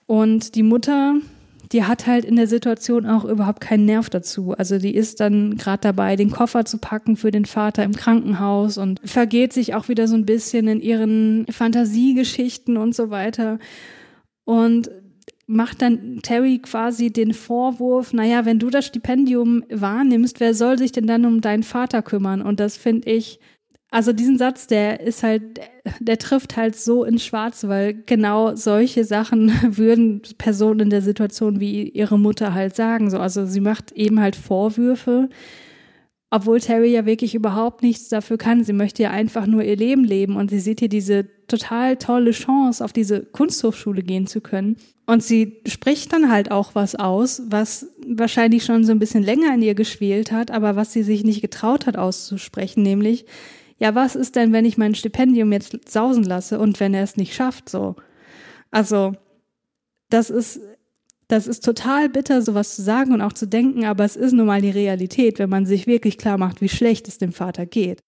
[0.05, 1.15] Und die Mutter,
[1.71, 4.53] die hat halt in der Situation auch überhaupt keinen Nerv dazu.
[4.53, 8.77] Also die ist dann gerade dabei, den Koffer zu packen für den Vater im Krankenhaus
[8.77, 13.59] und vergeht sich auch wieder so ein bisschen in ihren Fantasiegeschichten und so weiter.
[14.45, 14.89] Und
[15.45, 20.91] macht dann Terry quasi den Vorwurf, naja, wenn du das Stipendium wahrnimmst, wer soll sich
[20.91, 22.41] denn dann um deinen Vater kümmern?
[22.41, 23.39] Und das finde ich,
[23.89, 25.61] also diesen Satz, der ist halt,
[25.99, 31.59] der trifft halt so ins Schwarze, weil genau solche Sachen würden Personen in der Situation
[31.59, 33.09] wie ihre Mutter halt sagen.
[33.09, 35.29] So, also sie macht eben halt Vorwürfe,
[36.29, 38.65] obwohl Terry ja wirklich überhaupt nichts dafür kann.
[38.65, 42.31] Sie möchte ja einfach nur ihr Leben leben und sie sieht hier diese total tolle
[42.31, 44.75] Chance, auf diese Kunsthochschule gehen zu können.
[45.05, 49.53] Und sie spricht dann halt auch was aus, was wahrscheinlich schon so ein bisschen länger
[49.53, 53.25] in ihr geschwelt hat, aber was sie sich nicht getraut hat auszusprechen, nämlich,
[53.79, 57.17] ja, was ist denn, wenn ich mein Stipendium jetzt sausen lasse und wenn er es
[57.17, 57.95] nicht schafft, so?
[58.71, 59.15] Also,
[60.09, 60.59] das ist,
[61.27, 64.47] das ist total bitter, sowas zu sagen und auch zu denken, aber es ist nun
[64.47, 68.01] mal die Realität, wenn man sich wirklich klar macht, wie schlecht es dem Vater geht.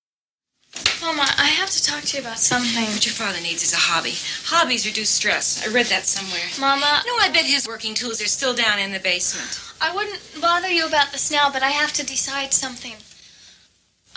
[1.01, 2.86] Mama, I have to talk to you about something.
[2.93, 4.13] What your father needs is a hobby.
[4.45, 5.65] Hobbies reduce stress.
[5.65, 6.45] I read that somewhere.
[6.60, 7.01] Mama.
[7.08, 9.60] No, I bet his working tools are still down in the basement.
[9.82, 12.93] I wouldn't bother you about this now, but I have to decide something.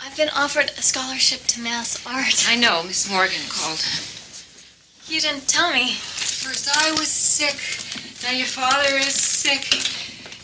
[0.05, 2.45] I've been offered a scholarship to mass art.
[2.49, 3.79] I know, Miss Morgan called.
[5.07, 5.93] You didn't tell me.
[5.93, 7.55] First I was sick,
[8.21, 9.63] now your father is sick.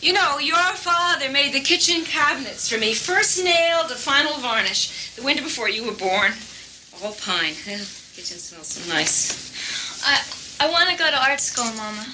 [0.02, 5.14] You know, your father made the kitchen cabinets for me, first nail to final varnish,
[5.16, 6.32] the winter before you were born.
[7.04, 7.52] All pine.
[7.66, 7.76] The
[8.16, 10.00] kitchen smells so nice.
[10.02, 12.06] I I want to go to art school, Mama.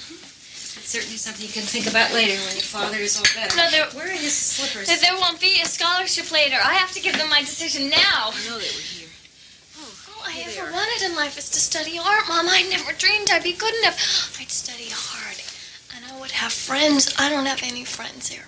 [0.87, 3.51] That's certainly something you can think about later when your father is all better.
[3.59, 4.87] No, there- Where are his slippers?
[4.87, 6.55] There- There won't be a scholarship later.
[6.63, 8.31] I have to give them my decision now.
[8.31, 9.09] I know they were here.
[9.83, 12.47] Oh, all I ever wanted in life is to study art, Mom.
[12.47, 13.99] I never dreamed I'd be good enough.
[14.39, 15.35] I'd study hard,
[15.93, 17.13] and I would have friends.
[17.19, 18.47] I don't have any friends here.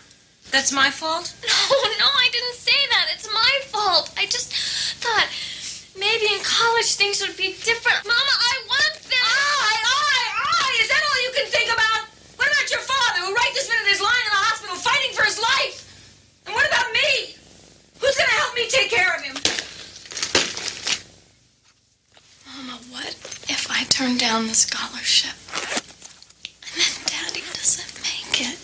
[0.49, 1.34] That's my fault?
[1.43, 3.08] No, no, I didn't say that.
[3.15, 4.12] It's my fault.
[4.15, 4.54] I just
[5.04, 5.28] thought
[5.99, 7.99] maybe in college things would be different.
[8.08, 9.19] Mama, I want them.
[9.28, 10.19] I, I,
[10.63, 10.78] I!
[10.82, 12.09] Is that all you can think about?
[12.39, 15.25] What about your father, who right this minute is lying in the hospital fighting for
[15.25, 15.84] his life?
[16.45, 17.36] And what about me?
[17.99, 19.36] Who's gonna help me take care of him?
[22.47, 23.12] Mama, what
[23.52, 25.36] if I turn down the scholarship?
[26.63, 28.63] And then Daddy doesn't make it.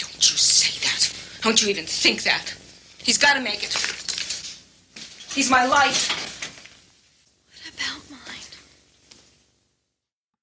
[0.00, 1.12] Don't you say that.
[1.42, 2.54] Don't you even think that.
[3.04, 3.76] He's gotta make it.
[5.36, 6.08] He's my life.
[7.44, 8.48] What about mine?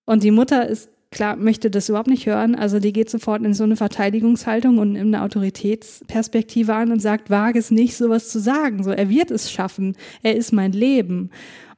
[0.06, 2.56] Und die Mutter ist klar, möchte das überhaupt nicht hören.
[2.56, 7.30] Also die geht sofort in so eine Verteidigungshaltung und in eine Autoritätsperspektive an und sagt,
[7.30, 8.84] wage es nicht, sowas zu sagen.
[8.84, 9.96] So, er wird es schaffen.
[10.24, 11.30] Er ist mein Leben.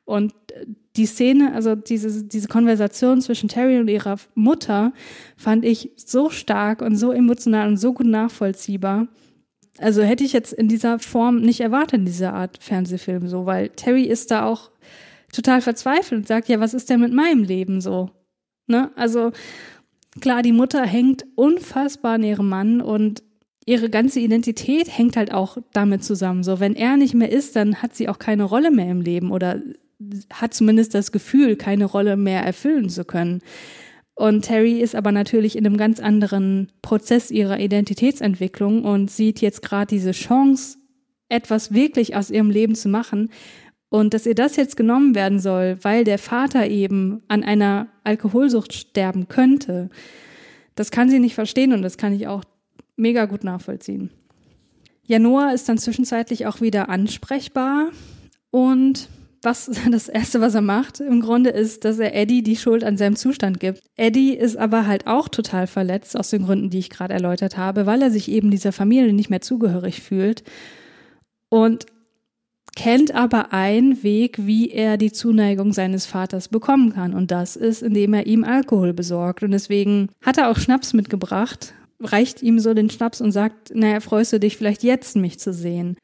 [0.06, 0.34] Und
[0.96, 4.94] die Szene, also diese, diese Konversation zwischen Terry und ihrer Mutter
[5.36, 9.08] fand ich so stark und so emotional und so gut nachvollziehbar.
[9.80, 13.70] Also hätte ich jetzt in dieser Form nicht erwartet, in dieser Art Fernsehfilm so, weil
[13.70, 14.70] Terry ist da auch
[15.34, 18.12] total verzweifelt und sagt, ja, was ist denn mit meinem Leben so?
[18.68, 18.92] Ne?
[18.96, 19.32] Also
[20.22, 23.24] klar, die Mutter hängt unfassbar an ihrem Mann und
[23.66, 26.44] ihre ganze Identität hängt halt auch damit zusammen.
[26.44, 29.32] So, wenn er nicht mehr ist, dann hat sie auch keine Rolle mehr im Leben
[29.32, 29.62] oder
[30.34, 33.42] hat zumindest das Gefühl, keine Rolle mehr erfüllen zu können.
[34.16, 39.62] Und Terry ist aber natürlich in einem ganz anderen Prozess ihrer Identitätsentwicklung und sieht jetzt
[39.62, 40.78] gerade diese Chance,
[41.30, 43.30] etwas wirklich aus ihrem Leben zu machen.
[43.94, 48.74] Und dass ihr das jetzt genommen werden soll, weil der Vater eben an einer Alkoholsucht
[48.74, 49.92] sterben könnte,
[50.74, 52.44] das kann sie nicht verstehen und das kann ich auch
[52.96, 54.10] mega gut nachvollziehen.
[55.06, 57.92] Ja, Noah ist dann zwischenzeitlich auch wieder ansprechbar
[58.50, 59.10] und
[59.44, 62.98] was das erste, was er macht, im Grunde ist, dass er Eddie die Schuld an
[62.98, 63.84] seinem Zustand gibt.
[63.96, 67.86] Eddie ist aber halt auch total verletzt aus den Gründen, die ich gerade erläutert habe,
[67.86, 70.44] weil er sich eben dieser Familie nicht mehr zugehörig fühlt
[71.50, 71.86] und
[72.76, 77.14] kennt aber einen Weg, wie er die Zuneigung seines Vaters bekommen kann.
[77.14, 79.44] Und das ist, indem er ihm Alkohol besorgt.
[79.44, 84.00] Und deswegen hat er auch Schnaps mitgebracht, reicht ihm so den Schnaps und sagt, naja,
[84.00, 85.98] freust du dich vielleicht jetzt, mich zu sehen?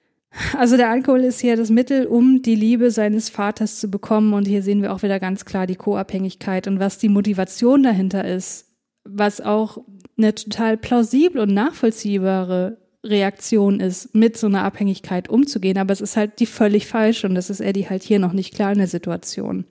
[0.56, 4.34] Also der Alkohol ist hier das Mittel, um die Liebe seines Vaters zu bekommen.
[4.34, 8.26] Und hier sehen wir auch wieder ganz klar die Co-Abhängigkeit und was die Motivation dahinter
[8.26, 8.68] ist,
[9.04, 9.80] was auch
[10.18, 15.78] eine total plausible und nachvollziehbare Reaktion ist, mit so einer Abhängigkeit umzugehen.
[15.78, 18.54] Aber es ist halt die völlig falsche und das ist Eddie halt hier noch nicht
[18.54, 19.66] klar in der Situation.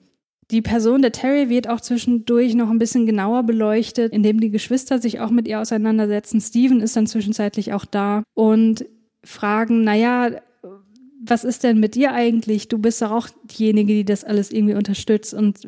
[0.51, 4.97] Die Person der Terry wird auch zwischendurch noch ein bisschen genauer beleuchtet, indem die Geschwister
[4.97, 6.41] sich auch mit ihr auseinandersetzen.
[6.41, 8.85] Steven ist dann zwischenzeitlich auch da und
[9.23, 10.31] fragen, naja,
[11.21, 12.69] was ist denn mit dir eigentlich?
[12.69, 15.59] Du bist doch auch diejenige, die das alles irgendwie unterstützt und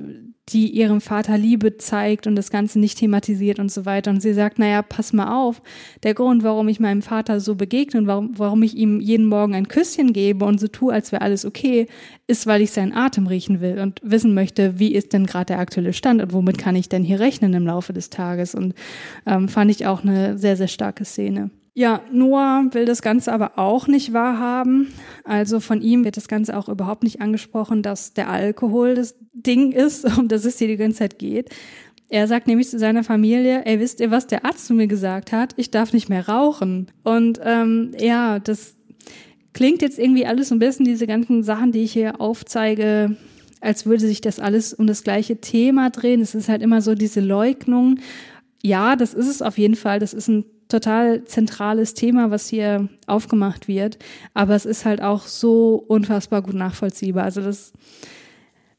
[0.49, 4.11] die ihrem Vater Liebe zeigt und das Ganze nicht thematisiert und so weiter.
[4.11, 5.61] Und sie sagt, naja, pass mal auf,
[6.03, 9.53] der Grund, warum ich meinem Vater so begegne und warum, warum ich ihm jeden Morgen
[9.53, 11.87] ein Küsschen gebe und so tue, als wäre alles okay,
[12.27, 15.59] ist, weil ich seinen Atem riechen will und wissen möchte, wie ist denn gerade der
[15.59, 18.55] aktuelle Stand und womit kann ich denn hier rechnen im Laufe des Tages.
[18.55, 18.73] Und
[19.25, 21.51] ähm, fand ich auch eine sehr, sehr starke Szene.
[21.73, 24.93] Ja, Noah will das Ganze aber auch nicht wahrhaben.
[25.23, 29.71] Also von ihm wird das Ganze auch überhaupt nicht angesprochen, dass der Alkohol das Ding
[29.71, 31.49] ist, um das es hier die ganze Zeit geht.
[32.09, 35.31] Er sagt nämlich zu seiner Familie, ey, wisst ihr, was der Arzt zu mir gesagt
[35.31, 35.53] hat?
[35.55, 36.91] Ich darf nicht mehr rauchen.
[37.03, 38.75] Und ähm, ja, das
[39.53, 43.15] klingt jetzt irgendwie alles so ein bisschen, diese ganzen Sachen, die ich hier aufzeige,
[43.61, 46.19] als würde sich das alles um das gleiche Thema drehen.
[46.19, 47.99] Es ist halt immer so diese Leugnung.
[48.61, 49.99] Ja, das ist es auf jeden Fall.
[49.99, 53.97] Das ist ein total zentrales Thema, was hier aufgemacht wird.
[54.33, 57.23] Aber es ist halt auch so unfassbar gut nachvollziehbar.
[57.23, 57.73] Also das,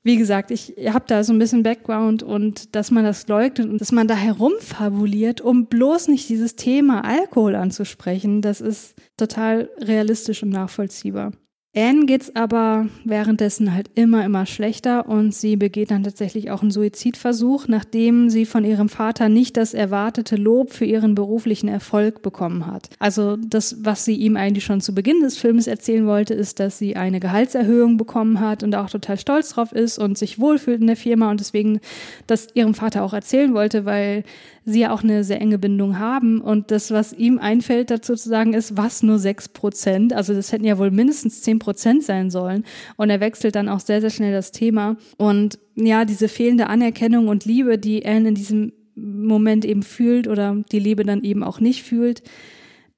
[0.02, 3.80] wie gesagt, ich habe da so ein bisschen Background und dass man das leugnet und
[3.80, 10.42] dass man da herumfabuliert, um bloß nicht dieses Thema Alkohol anzusprechen, das ist total realistisch
[10.42, 11.32] und nachvollziehbar.
[11.74, 16.70] Anne geht's aber währenddessen halt immer, immer schlechter und sie begeht dann tatsächlich auch einen
[16.70, 22.66] Suizidversuch, nachdem sie von ihrem Vater nicht das erwartete Lob für ihren beruflichen Erfolg bekommen
[22.66, 22.90] hat.
[22.98, 26.76] Also das, was sie ihm eigentlich schon zu Beginn des Films erzählen wollte, ist, dass
[26.76, 30.88] sie eine Gehaltserhöhung bekommen hat und auch total stolz drauf ist und sich wohlfühlt in
[30.88, 31.80] der Firma und deswegen
[32.26, 34.24] das ihrem Vater auch erzählen wollte, weil
[34.64, 36.40] sie ja auch eine sehr enge Bindung haben.
[36.40, 40.12] Und das, was ihm einfällt dazu zu sagen, ist, was nur sechs Prozent.
[40.12, 42.64] Also das hätten ja wohl mindestens zehn Prozent sein sollen.
[42.96, 44.96] Und er wechselt dann auch sehr, sehr schnell das Thema.
[45.16, 50.62] Und ja, diese fehlende Anerkennung und Liebe, die Anne in diesem Moment eben fühlt oder
[50.70, 52.22] die Liebe dann eben auch nicht fühlt,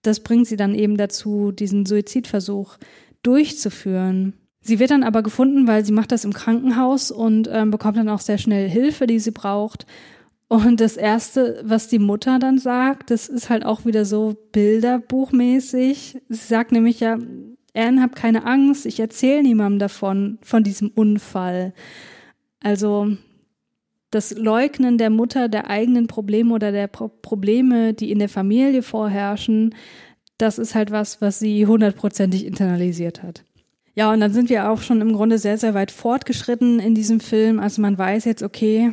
[0.02, 2.76] das bringt sie dann eben dazu, diesen Suizidversuch
[3.22, 4.34] durchzuführen.
[4.60, 8.08] Sie wird dann aber gefunden, weil sie macht das im Krankenhaus und ähm, bekommt dann
[8.08, 9.86] auch sehr schnell Hilfe, die sie braucht.
[10.48, 16.20] Und das Erste, was die Mutter dann sagt, das ist halt auch wieder so bilderbuchmäßig.
[16.28, 17.18] Sie sagt nämlich ja,
[17.74, 21.74] Anne, hab keine Angst, ich erzähle niemandem davon, von diesem Unfall.
[22.60, 23.16] Also
[24.10, 28.82] das Leugnen der Mutter der eigenen Probleme oder der Pro Probleme, die in der Familie
[28.82, 29.74] vorherrschen,
[30.38, 33.44] das ist halt was, was sie hundertprozentig internalisiert hat.
[33.96, 37.20] Ja, und dann sind wir auch schon im Grunde sehr, sehr weit fortgeschritten in diesem
[37.20, 37.60] Film.
[37.60, 38.92] Also man weiß jetzt, okay,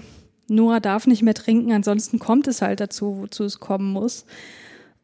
[0.52, 4.26] Noah darf nicht mehr trinken, ansonsten kommt es halt dazu, wozu es kommen muss.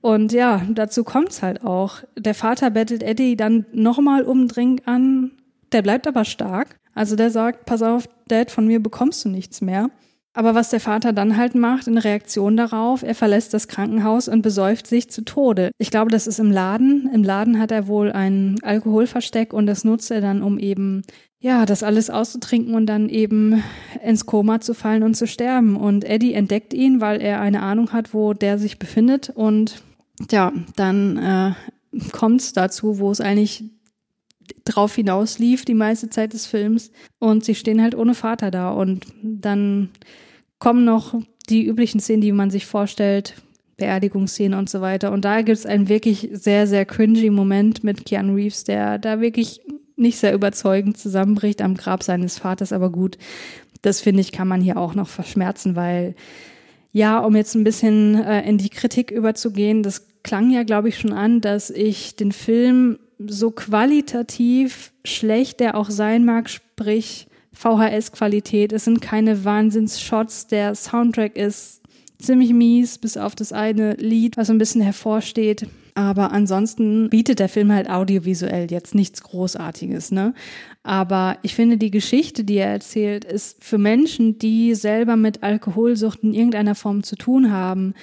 [0.02, 2.04] Und ja, dazu kommt es halt auch.
[2.18, 5.32] Der Vater bettelt Eddie dann nochmal um Drink an.
[5.72, 6.78] Der bleibt aber stark.
[6.94, 9.90] Also der sagt, pass auf, Dad, von mir bekommst du nichts mehr.
[10.34, 14.44] Aber was der Vater dann halt macht in Reaktion darauf, er verlässt das Krankenhaus und
[14.44, 15.72] besäuft sich zu Tode.
[15.80, 17.10] Ich glaube, das ist im Laden.
[17.12, 21.02] Im Laden hat er wohl ein Alkoholversteck und das nutzt er dann, um eben
[21.40, 23.64] ja, das alles auszutrinken und dann eben
[24.04, 25.76] ins Koma zu fallen und zu sterben.
[25.76, 29.30] Und Eddie entdeckt ihn, weil er eine Ahnung hat, wo der sich befindet.
[29.30, 29.84] Und
[30.32, 33.66] ja, dann äh, kommt es dazu, wo es eigentlich
[34.66, 36.92] drauf hinaus lief, die meiste Zeit des Films.
[37.20, 38.72] Und sie stehen halt ohne Vater da.
[38.72, 39.90] Und dann
[40.58, 41.20] kommen noch
[41.50, 43.36] die üblichen Szenen, die man sich vorstellt,
[43.78, 45.12] Beerdigungsszene und so weiter.
[45.12, 49.22] Und da gibt es einen wirklich sehr, sehr cringy Moment mit Keanu Reeves, der da
[49.22, 49.62] wirklich
[49.98, 53.18] nicht sehr überzeugend zusammenbricht am Grab seines Vaters, aber gut,
[53.82, 56.16] das finde ich, kann man hier auch noch verschmerzen, weil
[56.92, 60.98] ja, um jetzt ein bisschen äh, in die Kritik überzugehen, das klang ja, glaube ich,
[60.98, 68.72] schon an, dass ich den Film so qualitativ schlecht der auch sein mag, sprich VHS-Qualität.
[68.74, 70.48] Es sind keine Wahnsinns-Shots.
[70.48, 71.82] Der Soundtrack ist
[72.20, 75.68] ziemlich mies, bis auf das eine Lied, was so ein bisschen hervorsteht.
[75.98, 80.36] Aber ansonsten bietet der Film halt audiovisuell jetzt nichts Großartiges, ne?
[80.84, 86.20] Aber ich finde, die Geschichte, die er erzählt, ist für Menschen, die selber mit Alkoholsucht
[86.22, 87.96] in irgendeiner Form zu tun haben,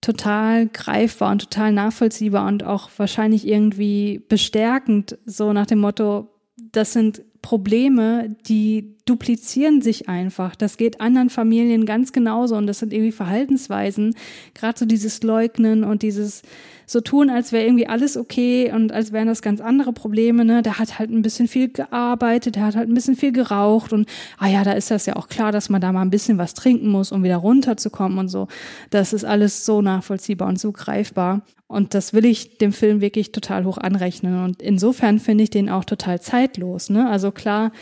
[0.00, 6.30] total greifbar und total nachvollziehbar und auch wahrscheinlich irgendwie bestärkend, so nach dem Motto,
[6.72, 10.56] das sind Probleme, die duplizieren sich einfach.
[10.56, 14.14] Das geht anderen Familien ganz genauso und das sind irgendwie Verhaltensweisen.
[14.54, 16.42] Gerade so dieses Leugnen und dieses
[16.90, 20.44] so tun, als wäre irgendwie alles okay und als wären das ganz andere Probleme.
[20.44, 20.62] Ne?
[20.62, 24.08] Der hat halt ein bisschen viel gearbeitet, der hat halt ein bisschen viel geraucht und
[24.38, 26.54] ah ja, da ist das ja auch klar, dass man da mal ein bisschen was
[26.54, 28.48] trinken muss, um wieder runterzukommen und so.
[28.88, 31.42] Das ist alles so nachvollziehbar und so greifbar.
[31.66, 34.42] Und das will ich dem Film wirklich total hoch anrechnen.
[34.42, 36.88] Und insofern finde ich den auch total zeitlos.
[36.88, 37.10] Ne?
[37.10, 37.72] Also klar,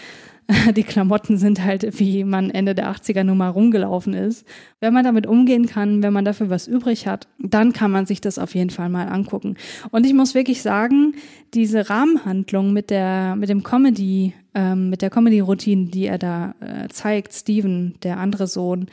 [0.77, 4.47] die Klamotten sind halt, wie man Ende der 80er Nummer rumgelaufen ist.
[4.81, 8.21] Wenn man damit umgehen kann, wenn man dafür was übrig hat, dann kann man sich
[8.21, 9.57] das auf jeden Fall mal angucken.
[9.91, 11.15] Und ich muss wirklich sagen,
[11.53, 16.89] diese Rahmenhandlung mit der, mit dem Comedy, ähm, mit der Comedy-Routine, die er da äh,
[16.89, 18.87] zeigt, Steven, der andere Sohn,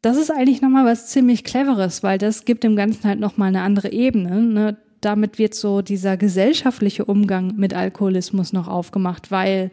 [0.00, 3.62] das ist eigentlich nochmal was ziemlich Cleveres, weil das gibt dem Ganzen halt nochmal eine
[3.62, 4.40] andere Ebene.
[4.40, 4.76] Ne?
[5.00, 9.70] Damit wird so dieser gesellschaftliche Umgang mit Alkoholismus noch aufgemacht, weil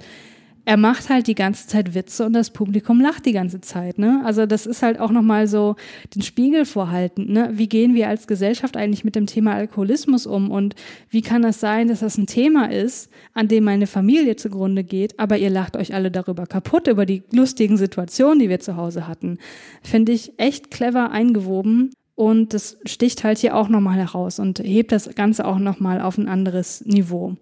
[0.65, 4.21] er macht halt die ganze Zeit Witze und das Publikum lacht die ganze Zeit, ne?
[4.25, 5.75] Also das ist halt auch nochmal so
[6.15, 7.51] den Spiegel vorhalten, ne?
[7.53, 10.75] Wie gehen wir als Gesellschaft eigentlich mit dem Thema Alkoholismus um und
[11.09, 15.19] wie kann das sein, dass das ein Thema ist, an dem meine Familie zugrunde geht,
[15.19, 19.07] aber ihr lacht euch alle darüber kaputt, über die lustigen Situationen, die wir zu Hause
[19.07, 19.37] hatten.
[19.83, 24.91] Finde ich echt clever eingewoben und das sticht halt hier auch nochmal heraus und hebt
[24.91, 27.35] das Ganze auch nochmal auf ein anderes Niveau.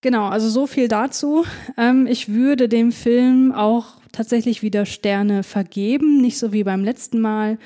[0.00, 1.44] Genau, also so viel dazu.
[1.76, 7.20] Ähm, ich würde dem Film auch tatsächlich wieder Sterne vergeben, nicht so wie beim letzten
[7.20, 7.58] Mal.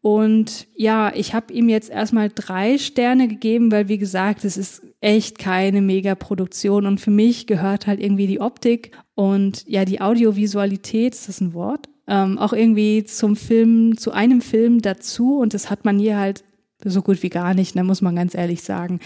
[0.00, 4.82] Und ja, ich habe ihm jetzt erstmal drei Sterne gegeben, weil wie gesagt, es ist
[5.00, 11.14] echt keine Megaproduktion und für mich gehört halt irgendwie die Optik und ja die Audiovisualität,
[11.14, 11.88] ist das ein Wort?
[12.06, 16.44] Ähm, auch irgendwie zum Film, zu einem Film dazu und das hat man hier halt
[16.84, 19.00] so gut wie gar nicht, da ne, muss man ganz ehrlich sagen.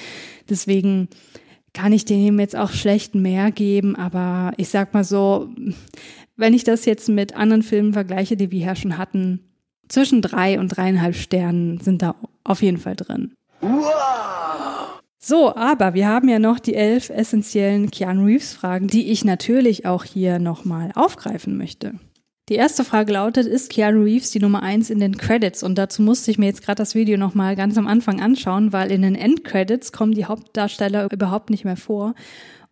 [0.50, 1.08] Deswegen
[1.72, 5.48] kann ich dem jetzt auch schlecht mehr geben, aber ich sag mal so,
[6.36, 9.40] wenn ich das jetzt mit anderen Filmen vergleiche, die wir hier schon hatten,
[9.88, 12.14] zwischen drei und dreieinhalb Sternen sind da
[12.44, 13.32] auf jeden Fall drin.
[13.60, 15.00] Wow.
[15.22, 19.84] So, aber wir haben ja noch die elf essentiellen Keanu Reeves Fragen, die ich natürlich
[19.84, 21.94] auch hier nochmal aufgreifen möchte.
[22.50, 25.62] Die erste Frage lautet, ist Keanu Reeves die Nummer eins in den Credits?
[25.62, 28.90] Und dazu musste ich mir jetzt gerade das Video nochmal ganz am Anfang anschauen, weil
[28.90, 32.16] in den Endcredits kommen die Hauptdarsteller überhaupt nicht mehr vor.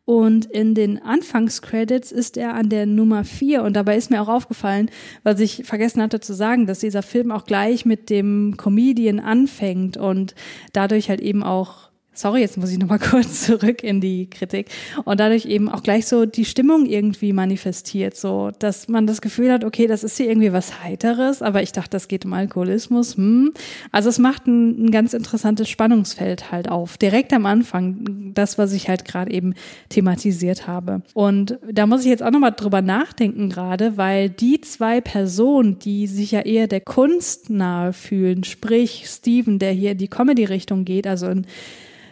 [0.05, 3.62] Und in den Anfangscredits ist er an der Nummer vier.
[3.62, 4.91] Und dabei ist mir auch aufgefallen,
[5.22, 9.97] was ich vergessen hatte zu sagen, dass dieser Film auch gleich mit dem Comedian anfängt
[9.97, 10.35] und
[10.72, 11.88] dadurch halt eben auch
[12.18, 14.68] sorry, jetzt muss ich nochmal kurz zurück in die Kritik
[15.04, 19.52] und dadurch eben auch gleich so die Stimmung irgendwie manifestiert, so, dass man das Gefühl
[19.52, 23.16] hat, okay, das ist hier irgendwie was Heiteres, aber ich dachte, das geht um Alkoholismus,
[23.16, 23.52] hm.
[23.92, 28.72] Also es macht ein, ein ganz interessantes Spannungsfeld halt auf, direkt am Anfang, das, was
[28.72, 29.54] ich halt gerade eben
[29.88, 31.02] thematisiert habe.
[31.14, 36.06] Und da muss ich jetzt auch nochmal drüber nachdenken gerade, weil die zwei Personen, die
[36.06, 41.06] sich ja eher der Kunst nahe fühlen, sprich Steven, der hier in die Comedy-Richtung geht,
[41.06, 41.46] also in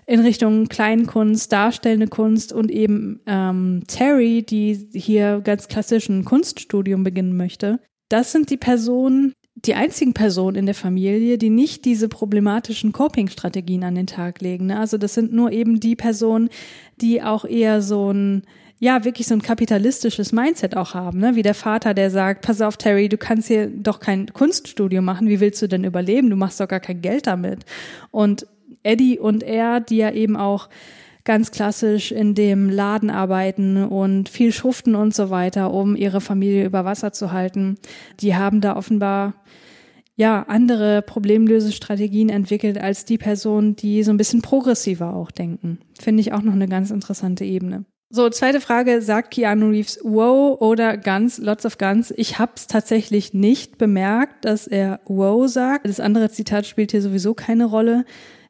[0.07, 7.03] in Richtung Kleinkunst, darstellende Kunst und eben ähm, Terry, die hier ganz klassisch ein Kunststudium
[7.03, 7.81] beginnen möchte.
[8.09, 13.83] Das sind die Personen, die einzigen Personen in der Familie, die nicht diese problematischen Coping-Strategien
[13.83, 14.67] an den Tag legen.
[14.67, 14.79] Ne?
[14.79, 16.51] Also das sind nur eben die Personen,
[17.01, 18.43] die auch eher so ein
[18.79, 21.35] ja, wirklich so ein kapitalistisches Mindset auch haben, ne?
[21.35, 25.31] Wie der Vater, der sagt, pass auf, Terry, du kannst hier doch kein Kunststudio machen,
[25.31, 26.29] wie willst du denn überleben?
[26.29, 27.65] Du machst doch gar kein Geld damit.
[28.11, 28.47] Und
[28.87, 30.69] Eddie und er, die ja eben auch
[31.25, 36.65] ganz klassisch in dem Laden arbeiten und viel schuften und so weiter, um ihre Familie
[36.65, 37.77] über Wasser zu halten.
[38.21, 39.35] Die haben da offenbar
[40.15, 45.81] ja andere Problemlösestrategien entwickelt als die Personen, die so ein bisschen progressiver auch denken.
[46.01, 47.85] Finde ich auch noch eine ganz interessante Ebene.
[48.09, 52.15] So, zweite Frage, sagt Keanu Reeves wow oder Guns, lots of Guns?
[52.17, 55.89] Ich habe es tatsächlich nicht bemerkt, dass er wow sagt.
[55.89, 58.05] Das andere Zitat spielt hier sowieso keine Rolle.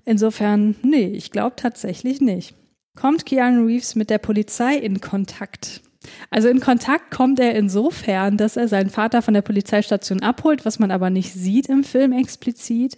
[0.06, 2.54] Insofern, nee, ich glaube tatsächlich nicht.
[2.96, 5.82] Kommt Keanu Reeves mit der Polizei in Kontakt?
[6.30, 10.78] Also in Kontakt kommt er insofern, dass er seinen Vater von der Polizeistation abholt, was
[10.78, 12.96] man aber nicht sieht im Film explizit.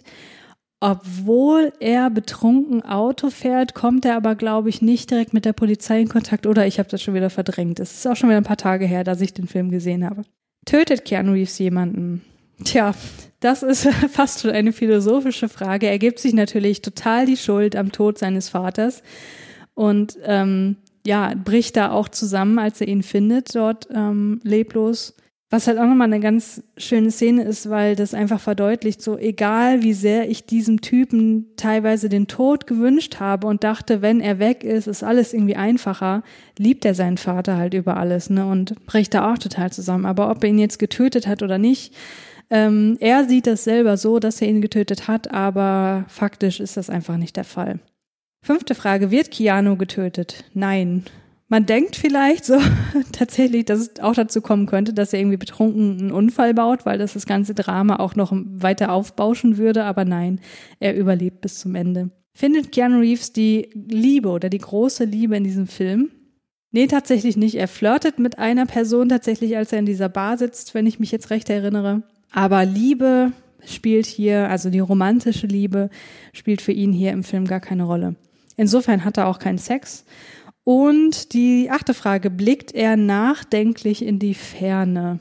[0.81, 5.99] Obwohl er betrunken Auto fährt, kommt er aber, glaube ich, nicht direkt mit der Polizei
[5.99, 6.45] in Kontakt.
[6.45, 7.79] Oder ich habe das schon wieder verdrängt.
[7.79, 10.21] Es ist auch schon wieder ein paar Tage her, dass ich den Film gesehen habe.
[10.65, 12.23] Tötet Keanu Reeves jemanden?
[12.63, 12.93] Tja,
[13.39, 15.87] das ist fast schon eine philosophische Frage.
[15.87, 19.03] Er gibt sich natürlich total die Schuld am Tod seines Vaters
[19.73, 25.15] und ähm, ja, bricht da auch zusammen, als er ihn findet, dort ähm, leblos.
[25.51, 29.81] Was halt auch nochmal eine ganz schöne Szene ist, weil das einfach verdeutlicht, so egal
[29.81, 34.63] wie sehr ich diesem Typen teilweise den Tod gewünscht habe und dachte, wenn er weg
[34.63, 36.21] ist, ist alles irgendwie einfacher,
[36.59, 40.05] liebt er seinen Vater halt über alles, ne, und bricht da auch total zusammen.
[40.05, 41.95] Aber ob er ihn jetzt getötet hat oder nicht,
[42.49, 46.89] ähm, er sieht das selber so, dass er ihn getötet hat, aber faktisch ist das
[46.89, 47.79] einfach nicht der Fall.
[48.41, 50.45] Fünfte Frage, wird Keanu getötet?
[50.53, 51.03] Nein.
[51.47, 52.57] Man denkt vielleicht so
[53.11, 56.97] tatsächlich, dass es auch dazu kommen könnte, dass er irgendwie betrunken einen Unfall baut, weil
[56.97, 60.39] das das ganze Drama auch noch weiter aufbauschen würde, aber nein,
[60.79, 62.11] er überlebt bis zum Ende.
[62.33, 66.11] Findet Keanu Reeves die Liebe oder die große Liebe in diesem Film?
[66.71, 67.55] Nee, tatsächlich nicht.
[67.55, 71.11] Er flirtet mit einer Person tatsächlich, als er in dieser Bar sitzt, wenn ich mich
[71.11, 72.03] jetzt recht erinnere.
[72.31, 73.31] Aber Liebe
[73.65, 75.89] spielt hier, also die romantische Liebe,
[76.33, 78.15] spielt für ihn hier im Film gar keine Rolle.
[78.55, 80.05] Insofern hat er auch keinen Sex
[80.63, 85.19] und die achte Frage, blickt er nachdenklich in die Ferne?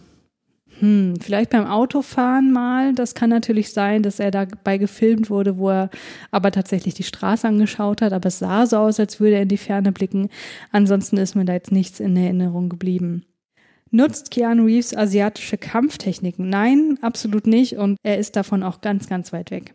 [0.80, 2.94] Hm, vielleicht beim Autofahren mal.
[2.94, 5.90] Das kann natürlich sein, dass er dabei gefilmt wurde, wo er
[6.30, 8.12] aber tatsächlich die Straße angeschaut hat.
[8.12, 10.28] Aber es sah so aus, als würde er in die Ferne blicken.
[10.70, 13.24] Ansonsten ist mir da jetzt nichts in Erinnerung geblieben.
[13.90, 16.48] Nutzt Keanu Reeves asiatische Kampftechniken?
[16.48, 17.76] Nein, absolut nicht.
[17.76, 19.74] Und er ist davon auch ganz, ganz weit weg.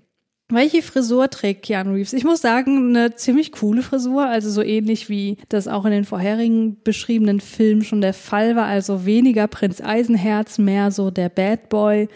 [0.50, 2.14] Welche Frisur trägt Keanu Reeves?
[2.14, 6.06] Ich muss sagen, eine ziemlich coole Frisur, also so ähnlich wie das auch in den
[6.06, 11.70] vorherigen beschriebenen Filmen schon der Fall war, also weniger Prinz Eisenherz, mehr so der Bad
[11.70, 12.08] Boy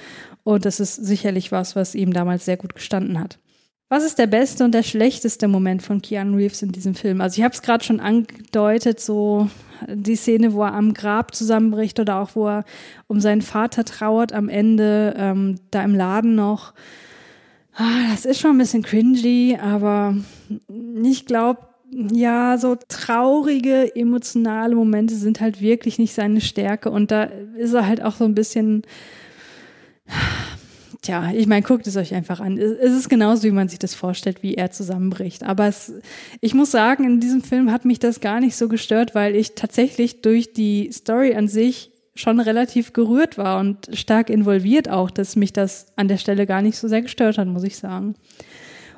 [0.47, 3.37] und das ist sicherlich was, was ihm damals sehr gut gestanden hat.
[3.89, 7.19] Was ist der beste und der schlechteste Moment von Keanu Reeves in diesem Film?
[7.19, 9.49] Also ich habe es gerade schon angedeutet, so
[9.87, 12.65] die Szene, wo er am Grab zusammenbricht oder auch wo er
[13.07, 16.73] um seinen Vater trauert am Ende, ähm, da im Laden noch.
[17.75, 20.15] Ah, das ist schon ein bisschen cringy, aber
[21.03, 21.61] ich glaube,
[21.91, 27.23] ja, so traurige, emotionale Momente sind halt wirklich nicht seine Stärke und da
[27.55, 28.81] ist er halt auch so ein bisschen,
[31.01, 32.57] tja, ich meine, guckt es euch einfach an.
[32.57, 35.43] Es ist genauso, wie man sich das vorstellt, wie er zusammenbricht.
[35.43, 35.93] Aber es,
[36.41, 39.55] ich muss sagen, in diesem Film hat mich das gar nicht so gestört, weil ich
[39.55, 45.35] tatsächlich durch die Story an sich schon relativ gerührt war und stark involviert auch, dass
[45.35, 48.15] mich das an der Stelle gar nicht so sehr gestört hat, muss ich sagen.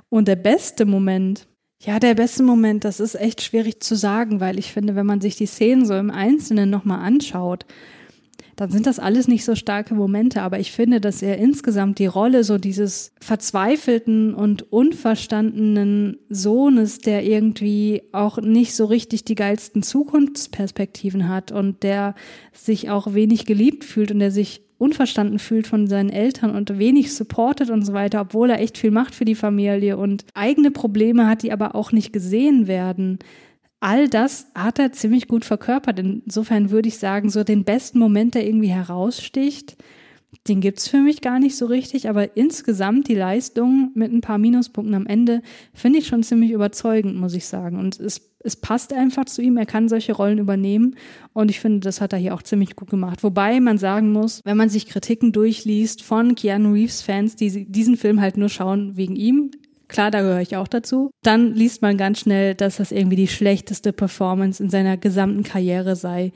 [0.10, 1.48] Und der beste Moment,
[1.82, 5.22] ja, der beste Moment, das ist echt schwierig zu sagen, weil ich finde, wenn man
[5.22, 7.66] sich die Szenen so im Einzelnen nochmal anschaut,
[8.60, 12.08] dann sind das alles nicht so starke Momente, aber ich finde, dass er insgesamt die
[12.08, 19.82] Rolle so dieses verzweifelten und unverstandenen Sohnes, der irgendwie auch nicht so richtig die geilsten
[19.82, 22.16] Zukunftsperspektiven hat und der
[22.52, 27.14] sich auch wenig geliebt fühlt und der sich unverstanden fühlt von seinen Eltern und wenig
[27.14, 31.28] supportet und so weiter, obwohl er echt viel macht für die Familie und eigene Probleme
[31.28, 33.20] hat, die aber auch nicht gesehen werden
[33.80, 36.00] all das hat er ziemlich gut verkörpert.
[36.00, 39.78] Insofern würde ich sagen, so den besten Moment, der irgendwie heraussticht,
[40.48, 44.38] den gibt's für mich gar nicht so richtig, aber insgesamt die Leistung mit ein paar
[44.38, 45.42] Minuspunkten am Ende
[45.74, 47.80] finde ich schon ziemlich überzeugend, muss ich sagen.
[47.80, 50.96] Und es, es passt einfach zu ihm, er kann solche Rollen übernehmen
[51.34, 53.24] und ich finde, das hat er hier auch ziemlich gut gemacht.
[53.24, 57.98] Wobei man sagen muss, wenn man sich Kritiken durchliest von Keanu Reeves Fans, die diesen
[57.98, 59.52] Film halt nur schauen wegen ihm,
[59.90, 61.12] Klar, da gehöre ich auch dazu.
[61.24, 65.96] Dann liest man ganz schnell, dass das irgendwie die schlechteste Performance in seiner gesamten Karriere
[65.96, 66.32] sei.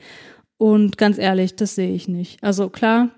[0.58, 2.42] Und ganz ehrlich, das sehe ich nicht.
[2.42, 3.10] Also klar,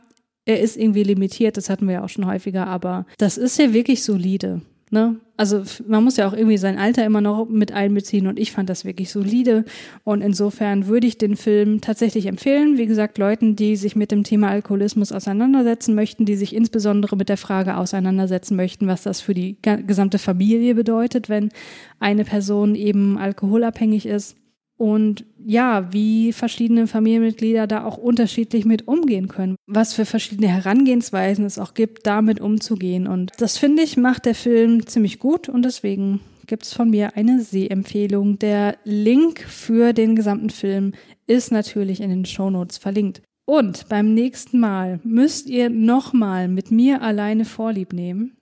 [0.44, 3.72] er ist irgendwie limitiert, das hatten wir ja auch schon häufiger, aber das ist ja
[3.72, 4.60] wirklich solide.
[4.90, 5.16] Ne?
[5.36, 8.70] Also man muss ja auch irgendwie sein Alter immer noch mit einbeziehen und ich fand
[8.70, 9.64] das wirklich solide
[10.04, 12.78] und insofern würde ich den Film tatsächlich empfehlen.
[12.78, 17.28] Wie gesagt, Leuten, die sich mit dem Thema Alkoholismus auseinandersetzen möchten, die sich insbesondere mit
[17.28, 21.50] der Frage auseinandersetzen möchten, was das für die gesamte Familie bedeutet, wenn
[21.98, 24.36] eine Person eben alkoholabhängig ist
[24.76, 31.44] und ja, wie verschiedene Familienmitglieder da auch unterschiedlich mit umgehen können, was für verschiedene Herangehensweisen
[31.44, 33.06] es auch gibt, damit umzugehen.
[33.06, 37.16] Und das finde ich macht der Film ziemlich gut und deswegen gibt es von mir
[37.16, 38.38] eine Sehempfehlung.
[38.38, 40.92] Der Link für den gesamten Film
[41.26, 43.22] ist natürlich in den Shownotes verlinkt.
[43.48, 48.35] Und beim nächsten Mal müsst ihr nochmal mit mir alleine Vorlieb nehmen.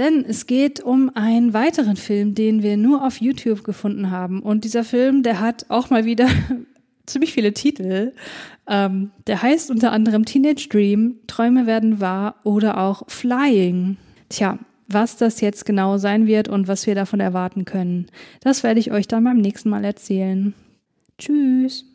[0.00, 4.40] Denn es geht um einen weiteren Film, den wir nur auf YouTube gefunden haben.
[4.40, 6.26] Und dieser Film, der hat auch mal wieder
[7.06, 8.14] ziemlich viele Titel.
[8.66, 13.98] Ähm, der heißt unter anderem Teenage Dream, Träume werden wahr oder auch Flying.
[14.30, 18.06] Tja, was das jetzt genau sein wird und was wir davon erwarten können,
[18.40, 20.54] das werde ich euch dann beim nächsten Mal erzählen.
[21.18, 21.89] Tschüss.